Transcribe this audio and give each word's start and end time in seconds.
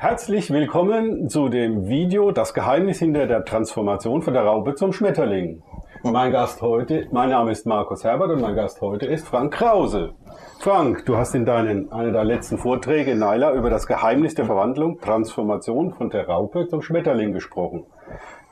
Herzlich 0.00 0.52
willkommen 0.52 1.28
zu 1.28 1.48
dem 1.48 1.88
Video 1.88 2.30
Das 2.30 2.54
Geheimnis 2.54 3.00
hinter 3.00 3.26
der 3.26 3.44
Transformation 3.44 4.22
von 4.22 4.32
der 4.32 4.44
Raupe 4.44 4.76
zum 4.76 4.92
Schmetterling. 4.92 5.60
Mein 6.04 6.30
Gast 6.30 6.62
heute, 6.62 7.08
mein 7.10 7.30
Name 7.30 7.50
ist 7.50 7.66
Markus 7.66 8.04
Herbert 8.04 8.30
und 8.30 8.40
mein 8.40 8.54
Gast 8.54 8.80
heute 8.80 9.06
ist 9.06 9.26
Frank 9.26 9.54
Krause. 9.54 10.12
Frank, 10.60 11.04
du 11.04 11.16
hast 11.16 11.34
in 11.34 11.44
deinen, 11.44 11.90
einer 11.90 12.12
der 12.12 12.22
letzten 12.22 12.58
Vorträge 12.58 13.10
in 13.10 13.18
Naila 13.18 13.52
über 13.54 13.70
das 13.70 13.88
Geheimnis 13.88 14.36
der 14.36 14.44
Verwandlung, 14.44 15.00
Transformation 15.00 15.92
von 15.92 16.10
der 16.10 16.28
Raupe 16.28 16.68
zum 16.68 16.80
Schmetterling 16.80 17.32
gesprochen. 17.32 17.84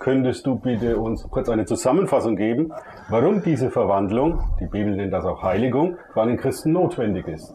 Könntest 0.01 0.47
du 0.47 0.57
bitte 0.57 0.97
uns 0.97 1.31
kurz 1.31 1.49
eine 1.49 1.65
Zusammenfassung 1.65 2.35
geben, 2.35 2.73
warum 3.09 3.45
diese 3.45 3.71
Verwandlung, 3.71 4.43
die 4.59 4.67
Bibel 4.67 4.97
nennt 4.97 5.13
das 5.13 5.25
auch 5.25 5.45
Heiligung, 5.45 5.97
für 6.13 6.23
einen 6.23 6.39
Christen 6.39 6.73
notwendig 6.73 7.29
ist? 7.29 7.55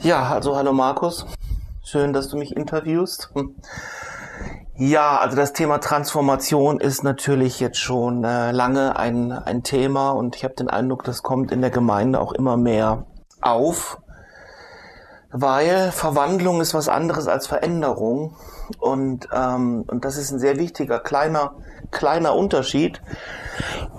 Ja, 0.00 0.24
also 0.24 0.56
hallo 0.56 0.72
Markus. 0.72 1.24
Schön, 1.90 2.12
dass 2.12 2.28
du 2.28 2.36
mich 2.36 2.54
interviewst. 2.54 3.30
Ja, 4.76 5.16
also 5.16 5.38
das 5.38 5.54
Thema 5.54 5.78
Transformation 5.78 6.80
ist 6.80 7.02
natürlich 7.02 7.60
jetzt 7.60 7.78
schon 7.78 8.24
äh, 8.24 8.52
lange 8.52 8.98
ein, 8.98 9.32
ein 9.32 9.62
Thema 9.62 10.10
und 10.10 10.36
ich 10.36 10.44
habe 10.44 10.52
den 10.52 10.68
Eindruck, 10.68 11.02
das 11.04 11.22
kommt 11.22 11.50
in 11.50 11.62
der 11.62 11.70
Gemeinde 11.70 12.20
auch 12.20 12.32
immer 12.32 12.58
mehr 12.58 13.06
auf, 13.40 14.02
weil 15.32 15.90
Verwandlung 15.90 16.60
ist 16.60 16.74
was 16.74 16.90
anderes 16.90 17.26
als 17.26 17.46
Veränderung 17.46 18.36
und, 18.78 19.26
ähm, 19.32 19.86
und 19.86 20.04
das 20.04 20.18
ist 20.18 20.30
ein 20.30 20.38
sehr 20.38 20.58
wichtiger 20.58 21.00
kleiner, 21.00 21.54
kleiner 21.90 22.34
Unterschied, 22.34 23.00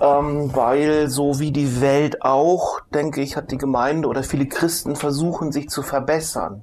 ähm, 0.00 0.54
weil 0.54 1.10
so 1.10 1.40
wie 1.40 1.50
die 1.50 1.80
Welt 1.80 2.22
auch, 2.22 2.78
denke 2.94 3.20
ich, 3.20 3.36
hat 3.36 3.50
die 3.50 3.58
Gemeinde 3.58 4.06
oder 4.06 4.22
viele 4.22 4.46
Christen 4.46 4.94
versuchen, 4.94 5.50
sich 5.50 5.68
zu 5.68 5.82
verbessern. 5.82 6.62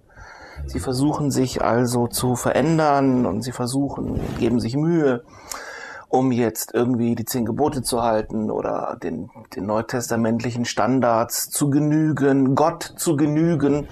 Sie 0.68 0.80
versuchen 0.80 1.32
sich 1.32 1.62
also 1.62 2.08
zu 2.08 2.36
verändern 2.36 3.26
und 3.26 3.42
sie 3.42 3.54
versuchen, 3.54 4.20
geben 4.38 4.60
sich 4.60 4.76
Mühe, 4.76 5.24
um 6.10 6.32
jetzt 6.32 6.74
irgendwie 6.74 7.16
die 7.16 7.26
zehn 7.26 7.46
Gebote 7.46 7.82
zu 7.82 8.04
halten 8.04 8.52
oder 8.52 8.98
den, 9.02 9.30
den 9.56 9.66
neutestamentlichen 9.66 10.66
Standards 10.66 11.50
zu 11.50 11.70
genügen, 11.70 12.56
Gott 12.56 12.84
zu 12.98 13.16
genügen. 13.16 13.88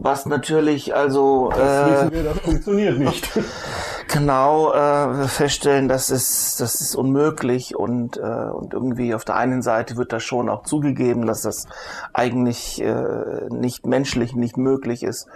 Was 0.00 0.26
natürlich 0.26 0.94
also 0.94 1.50
das 1.50 2.08
äh, 2.08 2.12
wir, 2.12 2.22
das 2.24 2.38
funktioniert 2.38 2.98
nicht. 2.98 3.28
genau 4.08 4.72
äh, 4.72 5.28
feststellen, 5.28 5.88
das 5.88 6.10
ist 6.10 6.60
das 6.60 6.80
ist 6.80 6.94
unmöglich 6.94 7.76
und 7.76 8.16
äh, 8.16 8.20
und 8.20 8.72
irgendwie 8.72 9.14
auf 9.14 9.24
der 9.24 9.36
einen 9.36 9.62
Seite 9.62 9.96
wird 9.96 10.12
da 10.12 10.20
schon 10.20 10.48
auch 10.48 10.62
zugegeben, 10.62 11.26
dass 11.26 11.42
das 11.42 11.66
eigentlich 12.12 12.80
äh, 12.80 13.48
nicht 13.50 13.86
menschlich, 13.86 14.34
nicht 14.34 14.56
möglich 14.56 15.02
ist. 15.02 15.28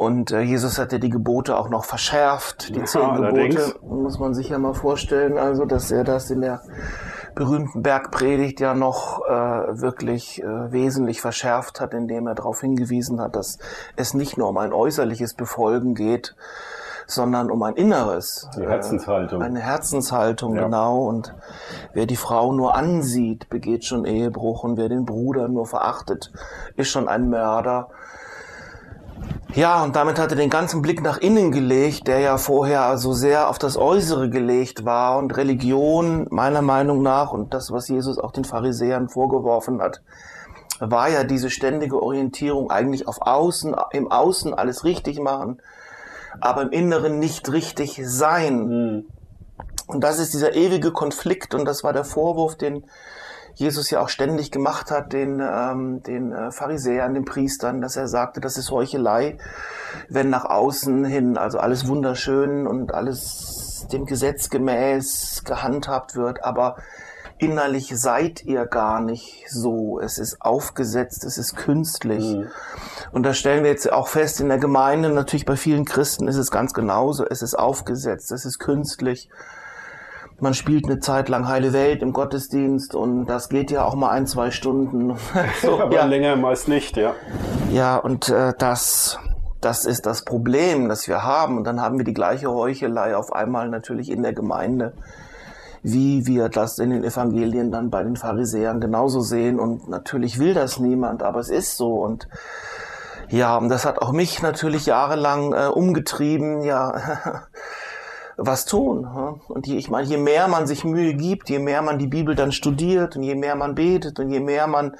Und 0.00 0.30
äh, 0.30 0.40
Jesus 0.40 0.78
hat 0.78 0.92
ja 0.92 0.98
die 0.98 1.10
Gebote 1.10 1.58
auch 1.58 1.68
noch 1.68 1.84
verschärft. 1.84 2.70
Die 2.74 2.78
ja, 2.78 2.86
zehn 2.86 3.02
Gebote 3.02 3.22
allerdings. 3.26 3.74
muss 3.82 4.18
man 4.18 4.32
sich 4.32 4.48
ja 4.48 4.58
mal 4.58 4.72
vorstellen, 4.72 5.36
also 5.36 5.66
dass 5.66 5.90
er 5.90 6.04
das 6.04 6.30
in 6.30 6.40
der 6.40 6.62
berühmten 7.34 7.82
Bergpredigt 7.82 8.60
ja 8.60 8.72
noch 8.72 9.20
äh, 9.26 9.30
wirklich 9.30 10.42
äh, 10.42 10.72
wesentlich 10.72 11.20
verschärft 11.20 11.82
hat, 11.82 11.92
indem 11.92 12.28
er 12.28 12.34
darauf 12.34 12.62
hingewiesen 12.62 13.20
hat, 13.20 13.36
dass 13.36 13.58
es 13.94 14.14
nicht 14.14 14.38
nur 14.38 14.48
um 14.48 14.56
ein 14.56 14.72
äußerliches 14.72 15.34
Befolgen 15.34 15.94
geht, 15.94 16.34
sondern 17.06 17.50
um 17.50 17.62
ein 17.62 17.74
inneres. 17.74 18.48
Die 18.56 18.66
Herzenshaltung. 18.66 19.42
Äh, 19.42 19.44
eine 19.44 19.60
Herzenshaltung, 19.60 20.56
ja. 20.56 20.62
genau. 20.62 21.02
Und 21.08 21.34
wer 21.92 22.06
die 22.06 22.16
Frau 22.16 22.54
nur 22.54 22.74
ansieht, 22.74 23.50
begeht 23.50 23.84
schon 23.84 24.06
Ehebruch. 24.06 24.64
Und 24.64 24.78
wer 24.78 24.88
den 24.88 25.04
Bruder 25.04 25.48
nur 25.48 25.66
verachtet, 25.66 26.32
ist 26.76 26.88
schon 26.88 27.06
ein 27.06 27.28
Mörder. 27.28 27.90
Ja, 29.54 29.82
und 29.82 29.96
damit 29.96 30.18
hat 30.20 30.30
er 30.30 30.36
den 30.36 30.48
ganzen 30.48 30.80
Blick 30.80 31.02
nach 31.02 31.18
innen 31.18 31.50
gelegt, 31.50 32.06
der 32.06 32.20
ja 32.20 32.38
vorher 32.38 32.96
so 32.98 33.12
sehr 33.12 33.48
auf 33.50 33.58
das 33.58 33.76
Äußere 33.76 34.30
gelegt 34.30 34.84
war 34.84 35.18
und 35.18 35.36
Religion 35.36 36.28
meiner 36.30 36.62
Meinung 36.62 37.02
nach 37.02 37.32
und 37.32 37.52
das, 37.52 37.72
was 37.72 37.88
Jesus 37.88 38.18
auch 38.18 38.30
den 38.30 38.44
Pharisäern 38.44 39.08
vorgeworfen 39.08 39.82
hat, 39.82 40.02
war 40.78 41.08
ja 41.08 41.24
diese 41.24 41.50
ständige 41.50 42.00
Orientierung 42.00 42.70
eigentlich 42.70 43.08
auf 43.08 43.22
Außen, 43.22 43.74
im 43.90 44.10
Außen 44.10 44.54
alles 44.54 44.84
richtig 44.84 45.18
machen, 45.18 45.60
aber 46.40 46.62
im 46.62 46.70
Inneren 46.70 47.18
nicht 47.18 47.50
richtig 47.50 48.00
sein. 48.04 48.66
Mhm. 48.68 49.04
Und 49.88 50.04
das 50.04 50.20
ist 50.20 50.32
dieser 50.32 50.54
ewige 50.54 50.92
Konflikt 50.92 51.56
und 51.56 51.64
das 51.64 51.82
war 51.82 51.92
der 51.92 52.04
Vorwurf, 52.04 52.56
den 52.56 52.84
Jesus 53.54 53.90
ja 53.90 54.00
auch 54.00 54.08
ständig 54.08 54.50
gemacht 54.50 54.90
hat, 54.90 55.12
den, 55.12 55.40
ähm, 55.40 56.02
den 56.02 56.32
äh, 56.32 56.50
Pharisäern, 56.50 57.14
den 57.14 57.24
Priestern, 57.24 57.80
dass 57.80 57.96
er 57.96 58.08
sagte, 58.08 58.40
das 58.40 58.56
ist 58.56 58.70
Heuchelei, 58.70 59.38
wenn 60.08 60.30
nach 60.30 60.44
außen 60.44 61.04
hin 61.04 61.36
also 61.36 61.58
alles 61.58 61.86
wunderschön 61.86 62.66
und 62.66 62.94
alles 62.94 63.86
dem 63.92 64.06
Gesetz 64.06 64.50
gemäß 64.50 65.42
gehandhabt 65.44 66.16
wird, 66.16 66.44
aber 66.44 66.76
innerlich 67.38 67.92
seid 67.94 68.44
ihr 68.44 68.66
gar 68.66 69.00
nicht 69.00 69.46
so. 69.48 69.98
Es 69.98 70.18
ist 70.18 70.42
aufgesetzt, 70.42 71.24
es 71.24 71.38
ist 71.38 71.56
künstlich. 71.56 72.24
Mhm. 72.24 72.48
Und 73.12 73.24
da 73.24 73.32
stellen 73.32 73.64
wir 73.64 73.70
jetzt 73.70 73.90
auch 73.90 74.08
fest, 74.08 74.40
in 74.40 74.48
der 74.48 74.58
Gemeinde, 74.58 75.08
natürlich 75.08 75.46
bei 75.46 75.56
vielen 75.56 75.84
Christen 75.84 76.28
ist 76.28 76.36
es 76.36 76.50
ganz 76.50 76.74
genauso. 76.74 77.24
Es 77.26 77.42
ist 77.42 77.58
aufgesetzt, 77.58 78.30
es 78.30 78.44
ist 78.44 78.58
künstlich 78.58 79.28
man 80.40 80.54
spielt 80.54 80.86
eine 80.86 81.00
Zeit 81.00 81.28
lang 81.28 81.48
Heile 81.48 81.72
Welt 81.72 82.02
im 82.02 82.12
Gottesdienst 82.12 82.94
und 82.94 83.26
das 83.26 83.48
geht 83.48 83.70
ja 83.70 83.84
auch 83.84 83.94
mal 83.94 84.10
ein, 84.10 84.26
zwei 84.26 84.50
Stunden. 84.50 85.16
so, 85.62 85.80
Aber 85.80 85.94
ja. 85.94 86.04
länger 86.04 86.36
meist 86.36 86.68
nicht, 86.68 86.96
ja. 86.96 87.14
Ja, 87.72 87.96
und 87.96 88.28
äh, 88.28 88.52
das, 88.58 89.18
das 89.60 89.84
ist 89.84 90.06
das 90.06 90.24
Problem, 90.24 90.88
das 90.88 91.08
wir 91.08 91.22
haben. 91.22 91.58
Und 91.58 91.64
dann 91.64 91.80
haben 91.80 91.98
wir 91.98 92.04
die 92.04 92.14
gleiche 92.14 92.50
Heuchelei 92.50 93.16
auf 93.16 93.32
einmal 93.32 93.68
natürlich 93.68 94.10
in 94.10 94.22
der 94.22 94.32
Gemeinde, 94.32 94.94
wie 95.82 96.26
wir 96.26 96.48
das 96.48 96.78
in 96.78 96.90
den 96.90 97.04
Evangelien 97.04 97.70
dann 97.70 97.90
bei 97.90 98.02
den 98.02 98.16
Pharisäern 98.16 98.80
genauso 98.80 99.20
sehen. 99.20 99.60
Und 99.60 99.88
natürlich 99.88 100.38
will 100.38 100.54
das 100.54 100.78
niemand, 100.78 101.22
aber 101.22 101.40
es 101.40 101.50
ist 101.50 101.76
so. 101.76 101.94
Und 101.94 102.28
ja, 103.28 103.56
und 103.56 103.68
das 103.68 103.84
hat 103.84 104.02
auch 104.02 104.10
mich 104.10 104.42
natürlich 104.42 104.86
jahrelang 104.86 105.52
äh, 105.52 105.66
umgetrieben, 105.66 106.62
ja. 106.62 106.94
was 108.40 108.64
tun. 108.64 109.06
Und 109.48 109.66
je, 109.66 109.76
ich 109.76 109.90
meine, 109.90 110.06
je 110.06 110.16
mehr 110.16 110.48
man 110.48 110.66
sich 110.66 110.84
Mühe 110.84 111.14
gibt, 111.14 111.50
je 111.50 111.58
mehr 111.58 111.82
man 111.82 111.98
die 111.98 112.06
Bibel 112.06 112.34
dann 112.34 112.52
studiert 112.52 113.16
und 113.16 113.22
je 113.22 113.34
mehr 113.34 113.54
man 113.54 113.74
betet 113.74 114.18
und 114.18 114.30
je 114.30 114.40
mehr 114.40 114.66
man, 114.66 114.96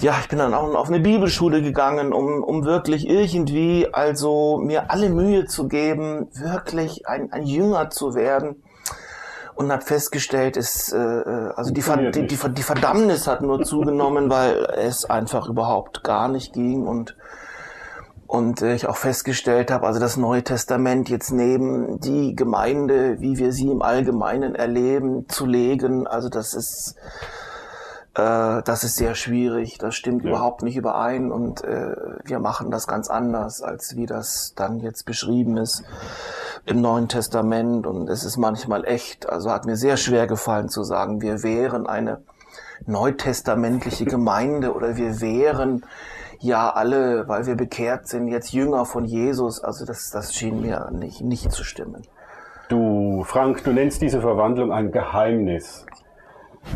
ja, 0.00 0.14
ich 0.20 0.28
bin 0.28 0.38
dann 0.38 0.54
auch 0.54 0.72
auf 0.74 0.88
eine 0.88 1.00
Bibelschule 1.00 1.60
gegangen, 1.60 2.12
um, 2.12 2.44
um 2.44 2.64
wirklich 2.64 3.08
irgendwie, 3.08 3.88
also 3.92 4.58
mir 4.58 4.90
alle 4.90 5.10
Mühe 5.10 5.46
zu 5.46 5.66
geben, 5.66 6.28
wirklich 6.32 7.08
ein, 7.08 7.32
ein 7.32 7.44
Jünger 7.44 7.90
zu 7.90 8.14
werden. 8.14 8.62
Und 9.56 9.72
habe 9.72 9.82
festgestellt, 9.82 10.58
ist 10.58 10.92
äh, 10.92 10.98
äh 10.98 11.52
also 11.56 11.72
die, 11.72 11.82
die, 12.12 12.26
die, 12.26 12.36
die 12.36 12.62
Verdammnis 12.62 13.26
hat 13.26 13.40
nur 13.40 13.62
zugenommen, 13.62 14.28
weil 14.28 14.66
es 14.76 15.06
einfach 15.06 15.48
überhaupt 15.48 16.04
gar 16.04 16.28
nicht 16.28 16.52
ging. 16.52 16.86
Und 16.86 17.16
und 18.26 18.62
äh, 18.62 18.74
ich 18.74 18.86
auch 18.86 18.96
festgestellt 18.96 19.70
habe, 19.70 19.86
also 19.86 20.00
das 20.00 20.16
Neue 20.16 20.42
Testament 20.42 21.08
jetzt 21.08 21.30
neben 21.32 22.00
die 22.00 22.34
Gemeinde, 22.34 23.20
wie 23.20 23.38
wir 23.38 23.52
sie 23.52 23.70
im 23.70 23.82
Allgemeinen 23.82 24.54
erleben, 24.54 25.28
zu 25.28 25.46
legen, 25.46 26.06
also 26.06 26.28
das 26.28 26.54
ist 26.54 26.96
äh, 28.16 28.62
das 28.62 28.82
ist 28.82 28.96
sehr 28.96 29.14
schwierig, 29.14 29.76
das 29.78 29.94
stimmt 29.94 30.24
ja. 30.24 30.30
überhaupt 30.30 30.62
nicht 30.62 30.76
überein 30.76 31.30
und 31.30 31.62
äh, 31.64 31.94
wir 32.24 32.38
machen 32.38 32.70
das 32.70 32.86
ganz 32.86 33.08
anders, 33.08 33.62
als 33.62 33.94
wie 33.96 34.06
das 34.06 34.54
dann 34.56 34.80
jetzt 34.80 35.04
beschrieben 35.04 35.58
ist 35.58 35.84
im 36.64 36.80
Neuen 36.80 37.08
Testament 37.08 37.86
und 37.86 38.08
es 38.08 38.24
ist 38.24 38.38
manchmal 38.38 38.86
echt, 38.86 39.28
also 39.28 39.50
hat 39.50 39.66
mir 39.66 39.76
sehr 39.76 39.98
schwer 39.98 40.26
gefallen 40.26 40.70
zu 40.70 40.82
sagen, 40.82 41.20
wir 41.20 41.42
wären 41.42 41.86
eine 41.86 42.22
neutestamentliche 42.86 44.04
Gemeinde 44.06 44.72
oder 44.72 44.96
wir 44.96 45.20
wären 45.20 45.84
ja 46.40 46.70
alle, 46.70 47.28
weil 47.28 47.46
wir 47.46 47.56
bekehrt 47.56 48.08
sind, 48.08 48.28
jetzt 48.28 48.52
Jünger 48.52 48.84
von 48.84 49.04
Jesus. 49.04 49.62
Also 49.62 49.84
das, 49.84 50.10
das 50.10 50.34
schien 50.34 50.60
mir 50.60 50.90
nicht, 50.92 51.20
nicht 51.20 51.52
zu 51.52 51.64
stimmen. 51.64 52.02
Du, 52.68 53.22
Frank, 53.24 53.62
du 53.62 53.72
nennst 53.72 54.02
diese 54.02 54.20
Verwandlung 54.20 54.72
ein 54.72 54.90
Geheimnis. 54.90 55.86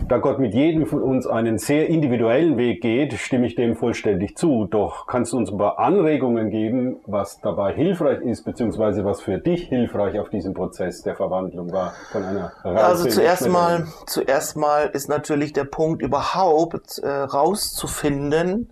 Da 0.08 0.18
Gott 0.18 0.38
mit 0.38 0.54
jedem 0.54 0.86
von 0.86 1.02
uns 1.02 1.26
einen 1.26 1.58
sehr 1.58 1.88
individuellen 1.88 2.56
Weg 2.56 2.80
geht, 2.80 3.12
stimme 3.14 3.46
ich 3.46 3.56
dem 3.56 3.74
vollständig 3.74 4.36
zu. 4.36 4.66
Doch 4.66 5.06
kannst 5.06 5.32
du 5.32 5.36
uns 5.36 5.50
ein 5.50 5.58
paar 5.58 5.80
Anregungen 5.80 6.50
geben, 6.50 7.00
was 7.06 7.40
dabei 7.40 7.72
hilfreich 7.72 8.20
ist, 8.20 8.44
beziehungsweise 8.44 9.04
was 9.04 9.20
für 9.20 9.38
dich 9.38 9.68
hilfreich 9.68 10.18
auf 10.20 10.30
diesem 10.30 10.54
Prozess 10.54 11.02
der 11.02 11.16
Verwandlung 11.16 11.72
war 11.72 11.92
von 12.12 12.22
einer 12.22 12.52
Reise 12.62 12.84
Also 12.84 13.08
zuerst 13.08 13.48
mal, 13.48 13.86
zuerst 14.06 14.56
mal 14.56 14.90
ist 14.92 15.08
natürlich 15.08 15.52
der 15.52 15.64
Punkt 15.64 16.02
überhaupt 16.02 16.98
äh, 16.98 17.08
rauszufinden, 17.08 18.70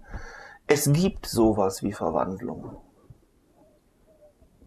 es 0.68 0.92
gibt 0.92 1.26
sowas 1.26 1.82
wie 1.82 1.92
Verwandlung. 1.92 2.76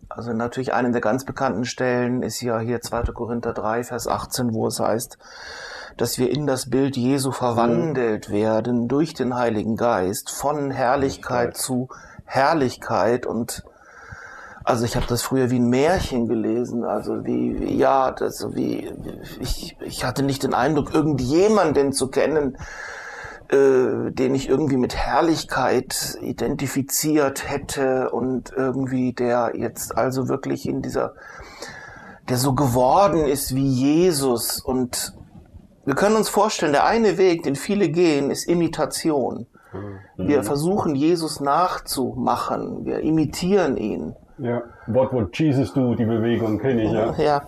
Also 0.09 0.33
natürlich 0.33 0.73
eine 0.73 0.91
der 0.91 0.99
ganz 0.99 1.23
bekannten 1.23 1.63
Stellen 1.63 2.21
ist 2.21 2.41
ja 2.41 2.59
hier 2.59 2.81
2. 2.81 3.03
Korinther 3.13 3.53
3, 3.53 3.83
Vers 3.83 4.07
18, 4.07 4.53
wo 4.53 4.67
es 4.67 4.79
heißt, 4.79 5.17
dass 5.97 6.17
wir 6.17 6.31
in 6.31 6.47
das 6.47 6.69
Bild 6.69 6.97
Jesu 6.97 7.31
verwandelt 7.31 8.29
werden 8.29 8.87
durch 8.87 9.13
den 9.13 9.35
Heiligen 9.35 9.77
Geist 9.77 10.31
von 10.31 10.71
Herrlichkeit 10.71 11.55
zu 11.55 11.87
Herrlichkeit 12.25 13.25
und 13.25 13.63
Also 14.63 14.85
ich 14.85 14.95
habe 14.95 15.05
das 15.07 15.21
früher 15.21 15.49
wie 15.49 15.59
ein 15.59 15.69
Märchen 15.69 16.27
gelesen, 16.27 16.83
also 16.83 17.25
wie, 17.25 17.59
wie 17.59 17.77
ja, 17.77 18.11
das 18.11 18.45
wie 18.55 18.91
ich, 19.39 19.77
ich 19.81 20.03
hatte 20.03 20.23
nicht 20.23 20.43
den 20.43 20.53
Eindruck, 20.53 20.93
irgendjemanden 20.93 21.93
zu 21.93 22.09
kennen, 22.09 22.57
äh, 23.51 24.11
den 24.11 24.33
ich 24.33 24.47
irgendwie 24.47 24.77
mit 24.77 24.95
Herrlichkeit 24.95 26.17
identifiziert 26.21 27.49
hätte 27.49 28.09
und 28.11 28.51
irgendwie 28.55 29.13
der 29.13 29.53
jetzt 29.55 29.97
also 29.97 30.29
wirklich 30.29 30.67
in 30.67 30.81
dieser, 30.81 31.15
der 32.29 32.37
so 32.37 32.53
geworden 32.53 33.25
ist 33.25 33.53
wie 33.53 33.67
Jesus 33.67 34.61
und 34.61 35.13
wir 35.83 35.95
können 35.95 36.15
uns 36.15 36.29
vorstellen, 36.29 36.73
der 36.73 36.85
eine 36.85 37.17
Weg, 37.17 37.43
den 37.43 37.55
viele 37.55 37.89
gehen, 37.89 38.29
ist 38.29 38.47
Imitation. 38.47 39.47
Mhm. 39.73 40.27
Wir 40.27 40.43
versuchen 40.43 40.95
Jesus 40.95 41.39
nachzumachen, 41.39 42.85
wir 42.85 42.99
imitieren 42.99 43.77
ihn. 43.77 44.15
Ja, 44.37 44.61
What 44.87 45.11
would 45.11 45.37
Jesus 45.37 45.73
do, 45.73 45.93
die 45.95 46.05
Bewegung 46.05 46.57
kenne 46.59 46.83
ich 46.83 46.91
ja. 46.91 47.13
Ja, 47.17 47.41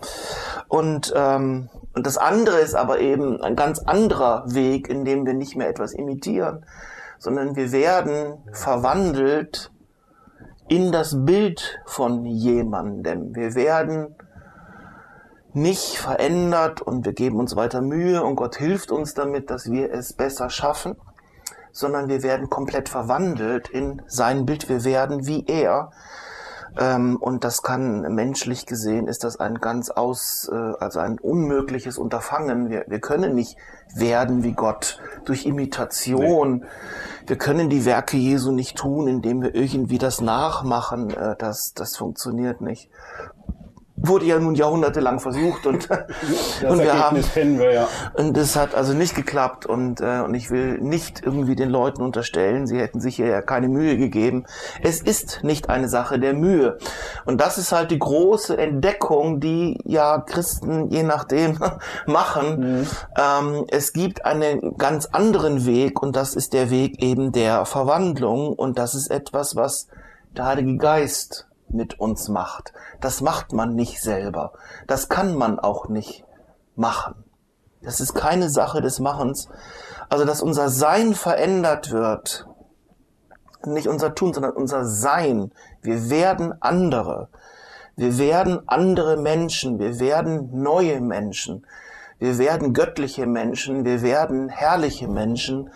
und, 0.68 1.12
ähm, 1.16 1.68
und 1.94 2.06
das 2.06 2.18
andere 2.18 2.58
ist 2.58 2.74
aber 2.74 3.00
eben 3.00 3.40
ein 3.40 3.56
ganz 3.56 3.78
anderer 3.78 4.44
Weg, 4.46 4.88
in 4.88 5.04
dem 5.04 5.24
wir 5.26 5.34
nicht 5.34 5.56
mehr 5.56 5.68
etwas 5.68 5.92
imitieren, 5.92 6.66
sondern 7.18 7.56
wir 7.56 7.72
werden 7.72 8.38
verwandelt 8.52 9.70
in 10.68 10.92
das 10.92 11.24
Bild 11.24 11.78
von 11.86 12.24
jemandem. 12.26 13.34
Wir 13.34 13.54
werden 13.54 14.16
nicht 15.52 15.98
verändert 15.98 16.82
und 16.82 17.04
wir 17.04 17.12
geben 17.12 17.38
uns 17.38 17.54
weiter 17.54 17.80
Mühe 17.80 18.22
und 18.24 18.34
Gott 18.34 18.56
hilft 18.56 18.90
uns 18.90 19.14
damit, 19.14 19.50
dass 19.50 19.70
wir 19.70 19.92
es 19.92 20.12
besser 20.12 20.50
schaffen, 20.50 20.96
sondern 21.70 22.08
wir 22.08 22.22
werden 22.22 22.50
komplett 22.50 22.88
verwandelt 22.88 23.68
in 23.68 24.02
sein 24.06 24.46
Bild. 24.46 24.68
Wir 24.68 24.84
werden 24.84 25.26
wie 25.26 25.44
er. 25.46 25.92
Ähm, 26.78 27.16
und 27.16 27.44
das 27.44 27.62
kann 27.62 28.00
menschlich 28.14 28.66
gesehen 28.66 29.06
ist 29.06 29.22
das 29.22 29.38
ein 29.38 29.56
ganz 29.60 29.90
aus, 29.90 30.50
äh, 30.52 30.54
also 30.54 30.98
ein 30.98 31.18
unmögliches 31.18 31.98
Unterfangen. 31.98 32.68
Wir, 32.68 32.84
wir 32.88 33.00
können 33.00 33.34
nicht 33.34 33.56
werden 33.94 34.42
wie 34.42 34.52
Gott 34.52 35.00
durch 35.24 35.46
Imitation. 35.46 36.56
Nee. 36.56 36.66
Wir 37.26 37.38
können 37.38 37.70
die 37.70 37.84
Werke 37.84 38.16
Jesu 38.16 38.50
nicht 38.50 38.76
tun, 38.76 39.06
indem 39.06 39.42
wir 39.42 39.54
irgendwie 39.54 39.98
das 39.98 40.20
nachmachen. 40.20 41.10
Äh, 41.10 41.36
das, 41.38 41.74
das 41.74 41.96
funktioniert 41.96 42.60
nicht 42.60 42.90
wurde 43.96 44.26
ja 44.26 44.38
nun 44.38 44.54
jahrhundertelang 44.54 45.20
versucht 45.20 45.66
und, 45.66 45.88
und 46.68 46.78
wir 46.80 46.98
haben 46.98 47.22
wir, 47.58 47.72
ja. 47.72 47.88
und 48.14 48.36
es 48.36 48.56
hat 48.56 48.74
also 48.74 48.92
nicht 48.92 49.14
geklappt 49.14 49.66
und 49.66 50.00
äh, 50.00 50.20
und 50.20 50.34
ich 50.34 50.50
will 50.50 50.78
nicht 50.80 51.22
irgendwie 51.24 51.54
den 51.54 51.70
Leuten 51.70 52.02
unterstellen, 52.02 52.66
sie 52.66 52.78
hätten 52.78 53.00
sich 53.00 53.18
ja 53.18 53.42
keine 53.42 53.68
Mühe 53.68 53.96
gegeben. 53.96 54.46
Es 54.82 55.00
ist 55.00 55.44
nicht 55.44 55.68
eine 55.68 55.88
Sache 55.88 56.18
der 56.18 56.34
Mühe 56.34 56.78
und 57.24 57.40
das 57.40 57.58
ist 57.58 57.72
halt 57.72 57.90
die 57.90 57.98
große 57.98 58.56
Entdeckung, 58.56 59.40
die 59.40 59.78
ja 59.84 60.20
Christen 60.20 60.88
je 60.90 61.02
nachdem 61.02 61.58
machen. 62.06 62.80
Mhm. 62.80 62.86
Ähm, 63.16 63.64
es 63.68 63.92
gibt 63.92 64.24
einen 64.24 64.76
ganz 64.76 65.06
anderen 65.06 65.66
Weg 65.66 66.02
und 66.02 66.16
das 66.16 66.34
ist 66.34 66.52
der 66.52 66.70
Weg 66.70 67.02
eben 67.02 67.32
der 67.32 67.64
Verwandlung 67.64 68.52
und 68.52 68.78
das 68.78 68.94
ist 68.94 69.10
etwas, 69.10 69.56
was 69.56 69.88
der 70.36 70.46
Heilige 70.46 70.76
Geist 70.78 71.46
mit 71.68 72.00
uns 72.00 72.28
macht. 72.28 72.72
Das 73.00 73.20
macht 73.20 73.52
man 73.52 73.74
nicht 73.74 74.02
selber. 74.02 74.52
Das 74.86 75.08
kann 75.08 75.34
man 75.34 75.58
auch 75.58 75.88
nicht 75.88 76.24
machen. 76.76 77.24
Das 77.82 78.00
ist 78.00 78.14
keine 78.14 78.48
Sache 78.48 78.80
des 78.80 78.98
Machens. 78.98 79.48
Also, 80.08 80.24
dass 80.24 80.42
unser 80.42 80.68
Sein 80.68 81.14
verändert 81.14 81.90
wird. 81.90 82.46
Nicht 83.64 83.88
unser 83.88 84.14
Tun, 84.14 84.32
sondern 84.32 84.52
unser 84.52 84.84
Sein. 84.84 85.52
Wir 85.82 86.10
werden 86.10 86.54
andere. 86.60 87.28
Wir 87.96 88.18
werden 88.18 88.66
andere 88.66 89.16
Menschen. 89.16 89.78
Wir 89.78 90.00
werden 90.00 90.50
neue 90.62 91.00
Menschen. 91.00 91.66
Wir 92.18 92.38
werden 92.38 92.72
göttliche 92.72 93.26
Menschen. 93.26 93.84
Wir 93.84 94.02
werden 94.02 94.48
herrliche 94.48 95.08
Menschen. 95.08 95.70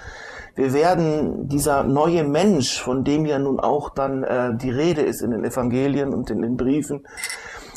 Wir 0.58 0.72
werden 0.72 1.46
dieser 1.46 1.84
neue 1.84 2.24
Mensch, 2.24 2.82
von 2.82 3.04
dem 3.04 3.26
ja 3.26 3.38
nun 3.38 3.60
auch 3.60 3.90
dann 3.90 4.24
äh, 4.24 4.56
die 4.56 4.70
Rede 4.70 5.02
ist 5.02 5.22
in 5.22 5.30
den 5.30 5.44
Evangelien 5.44 6.12
und 6.12 6.30
in 6.30 6.42
den 6.42 6.56
Briefen, 6.56 7.06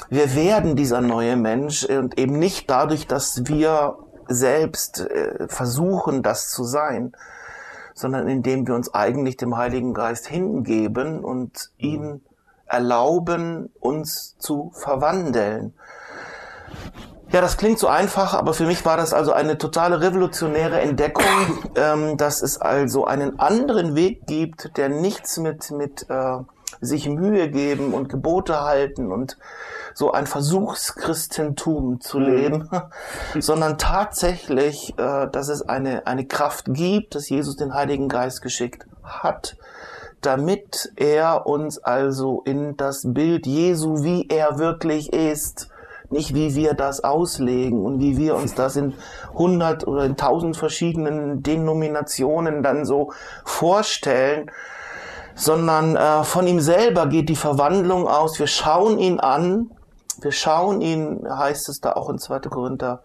wir 0.09 0.33
werden 0.33 0.75
dieser 0.75 0.99
neue 0.99 1.35
Mensch 1.35 1.85
und 1.85 2.17
eben 2.17 2.39
nicht 2.39 2.71
dadurch, 2.71 3.05
dass 3.05 3.43
wir 3.45 3.99
selbst 4.27 4.99
äh, 4.99 5.47
versuchen, 5.47 6.23
das 6.23 6.49
zu 6.49 6.63
sein, 6.63 7.11
sondern 7.93 8.27
indem 8.27 8.65
wir 8.65 8.73
uns 8.73 8.91
eigentlich 8.95 9.37
dem 9.37 9.57
Heiligen 9.57 9.93
Geist 9.93 10.25
hingeben 10.25 11.23
und 11.23 11.69
ihn 11.77 12.23
erlauben, 12.65 13.69
uns 13.79 14.37
zu 14.39 14.71
verwandeln. 14.73 15.75
Ja, 17.31 17.39
das 17.39 17.55
klingt 17.55 17.79
so 17.79 17.87
einfach, 17.87 18.33
aber 18.33 18.53
für 18.53 18.65
mich 18.65 18.83
war 18.83 18.97
das 18.97 19.13
also 19.13 19.31
eine 19.31 19.57
totale 19.57 20.01
revolutionäre 20.01 20.81
Entdeckung, 20.81 21.23
ähm, 21.75 22.17
dass 22.17 22.41
es 22.41 22.59
also 22.59 23.05
einen 23.05 23.39
anderen 23.39 23.95
Weg 23.95 24.27
gibt, 24.27 24.75
der 24.75 24.89
nichts 24.89 25.37
mit, 25.37 25.71
mit 25.71 26.09
äh, 26.09 26.39
sich 26.81 27.07
Mühe 27.07 27.49
geben 27.49 27.93
und 27.93 28.09
Gebote 28.09 28.61
halten 28.61 29.11
und 29.13 29.37
so 29.93 30.11
ein 30.11 30.27
Versuchschristentum 30.27 32.01
zu 32.01 32.19
mhm. 32.19 32.25
leben, 32.25 32.69
sondern 33.39 33.77
tatsächlich, 33.77 34.93
äh, 34.97 35.27
dass 35.31 35.47
es 35.47 35.61
eine, 35.61 36.07
eine 36.07 36.25
Kraft 36.25 36.65
gibt, 36.67 37.15
dass 37.15 37.29
Jesus 37.29 37.55
den 37.55 37.73
Heiligen 37.73 38.09
Geist 38.09 38.41
geschickt 38.41 38.85
hat, 39.03 39.55
damit 40.19 40.91
er 40.97 41.47
uns 41.47 41.79
also 41.79 42.41
in 42.45 42.75
das 42.75 43.03
Bild 43.05 43.47
Jesu, 43.47 44.03
wie 44.03 44.27
er 44.27 44.59
wirklich 44.59 45.13
ist, 45.13 45.70
nicht 46.11 46.33
wie 46.33 46.55
wir 46.55 46.73
das 46.73 47.03
auslegen 47.03 47.85
und 47.85 47.99
wie 47.99 48.17
wir 48.17 48.35
uns 48.35 48.53
das 48.53 48.75
in 48.75 48.93
hundert 49.33 49.87
oder 49.87 50.05
in 50.05 50.17
tausend 50.17 50.57
verschiedenen 50.57 51.43
Denominationen 51.43 52.63
dann 52.63 52.85
so 52.85 53.11
vorstellen, 53.45 54.51
sondern 55.35 55.95
äh, 55.95 56.23
von 56.23 56.47
ihm 56.47 56.59
selber 56.59 57.07
geht 57.07 57.29
die 57.29 57.35
Verwandlung 57.35 58.07
aus. 58.07 58.39
Wir 58.39 58.47
schauen 58.47 58.99
ihn 58.99 59.19
an, 59.19 59.71
wir 60.19 60.31
schauen 60.31 60.81
ihn, 60.81 61.25
heißt 61.27 61.69
es 61.69 61.79
da 61.79 61.93
auch 61.93 62.09
in 62.09 62.19
2. 62.19 62.39
Korinther 62.41 63.01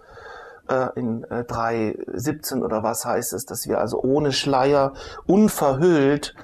äh, 0.69 0.89
in 0.97 1.25
äh, 1.25 1.45
3,17 1.45 2.63
oder 2.63 2.83
was 2.83 3.05
heißt 3.05 3.33
es, 3.33 3.47
dass 3.47 3.69
wir 3.69 3.79
also 3.79 4.01
ohne 4.03 4.33
Schleier, 4.33 4.93
unverhüllt, 5.27 6.35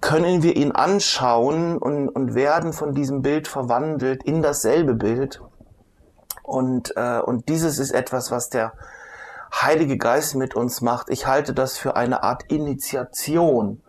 können 0.00 0.42
wir 0.42 0.56
ihn 0.56 0.72
anschauen 0.72 1.78
und, 1.78 2.08
und 2.08 2.34
werden 2.34 2.72
von 2.72 2.92
diesem 2.92 3.22
Bild 3.22 3.46
verwandelt 3.48 4.24
in 4.24 4.42
dasselbe 4.42 4.94
Bild. 4.94 5.40
Und, 6.42 6.94
äh, 6.96 7.20
und 7.20 7.48
dieses 7.48 7.78
ist 7.78 7.92
etwas, 7.92 8.30
was 8.30 8.48
der 8.48 8.72
Heilige 9.54 9.98
Geist 9.98 10.34
mit 10.34 10.54
uns 10.54 10.80
macht. 10.80 11.10
Ich 11.10 11.26
halte 11.26 11.52
das 11.52 11.76
für 11.76 11.94
eine 11.96 12.22
Art 12.22 12.44
Initiation 12.48 13.82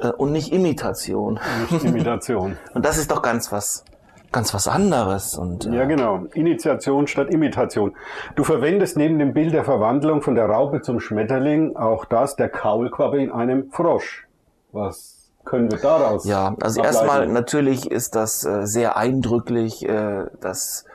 äh, 0.00 0.08
und 0.08 0.32
nicht 0.32 0.52
Imitation. 0.52 1.38
Nicht 1.70 1.84
Imitation. 1.84 2.56
und 2.74 2.84
das 2.84 2.98
ist 2.98 3.10
doch 3.10 3.22
ganz 3.22 3.52
was 3.52 3.84
ganz 4.32 4.54
was 4.54 4.66
anderes. 4.66 5.36
Und, 5.36 5.66
äh 5.66 5.76
ja, 5.76 5.84
genau. 5.84 6.24
Initiation 6.32 7.06
statt 7.06 7.28
Imitation. 7.30 7.94
Du 8.34 8.44
verwendest 8.44 8.96
neben 8.96 9.18
dem 9.18 9.34
Bild 9.34 9.52
der 9.52 9.64
Verwandlung 9.64 10.22
von 10.22 10.34
der 10.34 10.46
Raupe 10.46 10.80
zum 10.80 11.00
Schmetterling 11.00 11.76
auch 11.76 12.06
das 12.06 12.34
der 12.34 12.48
Kaulquappe 12.48 13.22
in 13.22 13.30
einem 13.30 13.70
Frosch. 13.70 14.26
Was 14.72 15.30
können 15.44 15.70
wir 15.70 15.78
daraus? 15.78 16.24
Ja, 16.24 16.56
also 16.60 16.80
ableiten? 16.80 16.96
erstmal 16.96 17.28
natürlich 17.28 17.90
ist 17.90 18.14
das 18.14 18.44
äh, 18.44 18.66
sehr 18.66 18.96
eindrücklich, 18.96 19.86
äh, 19.86 20.24
dass 20.40 20.86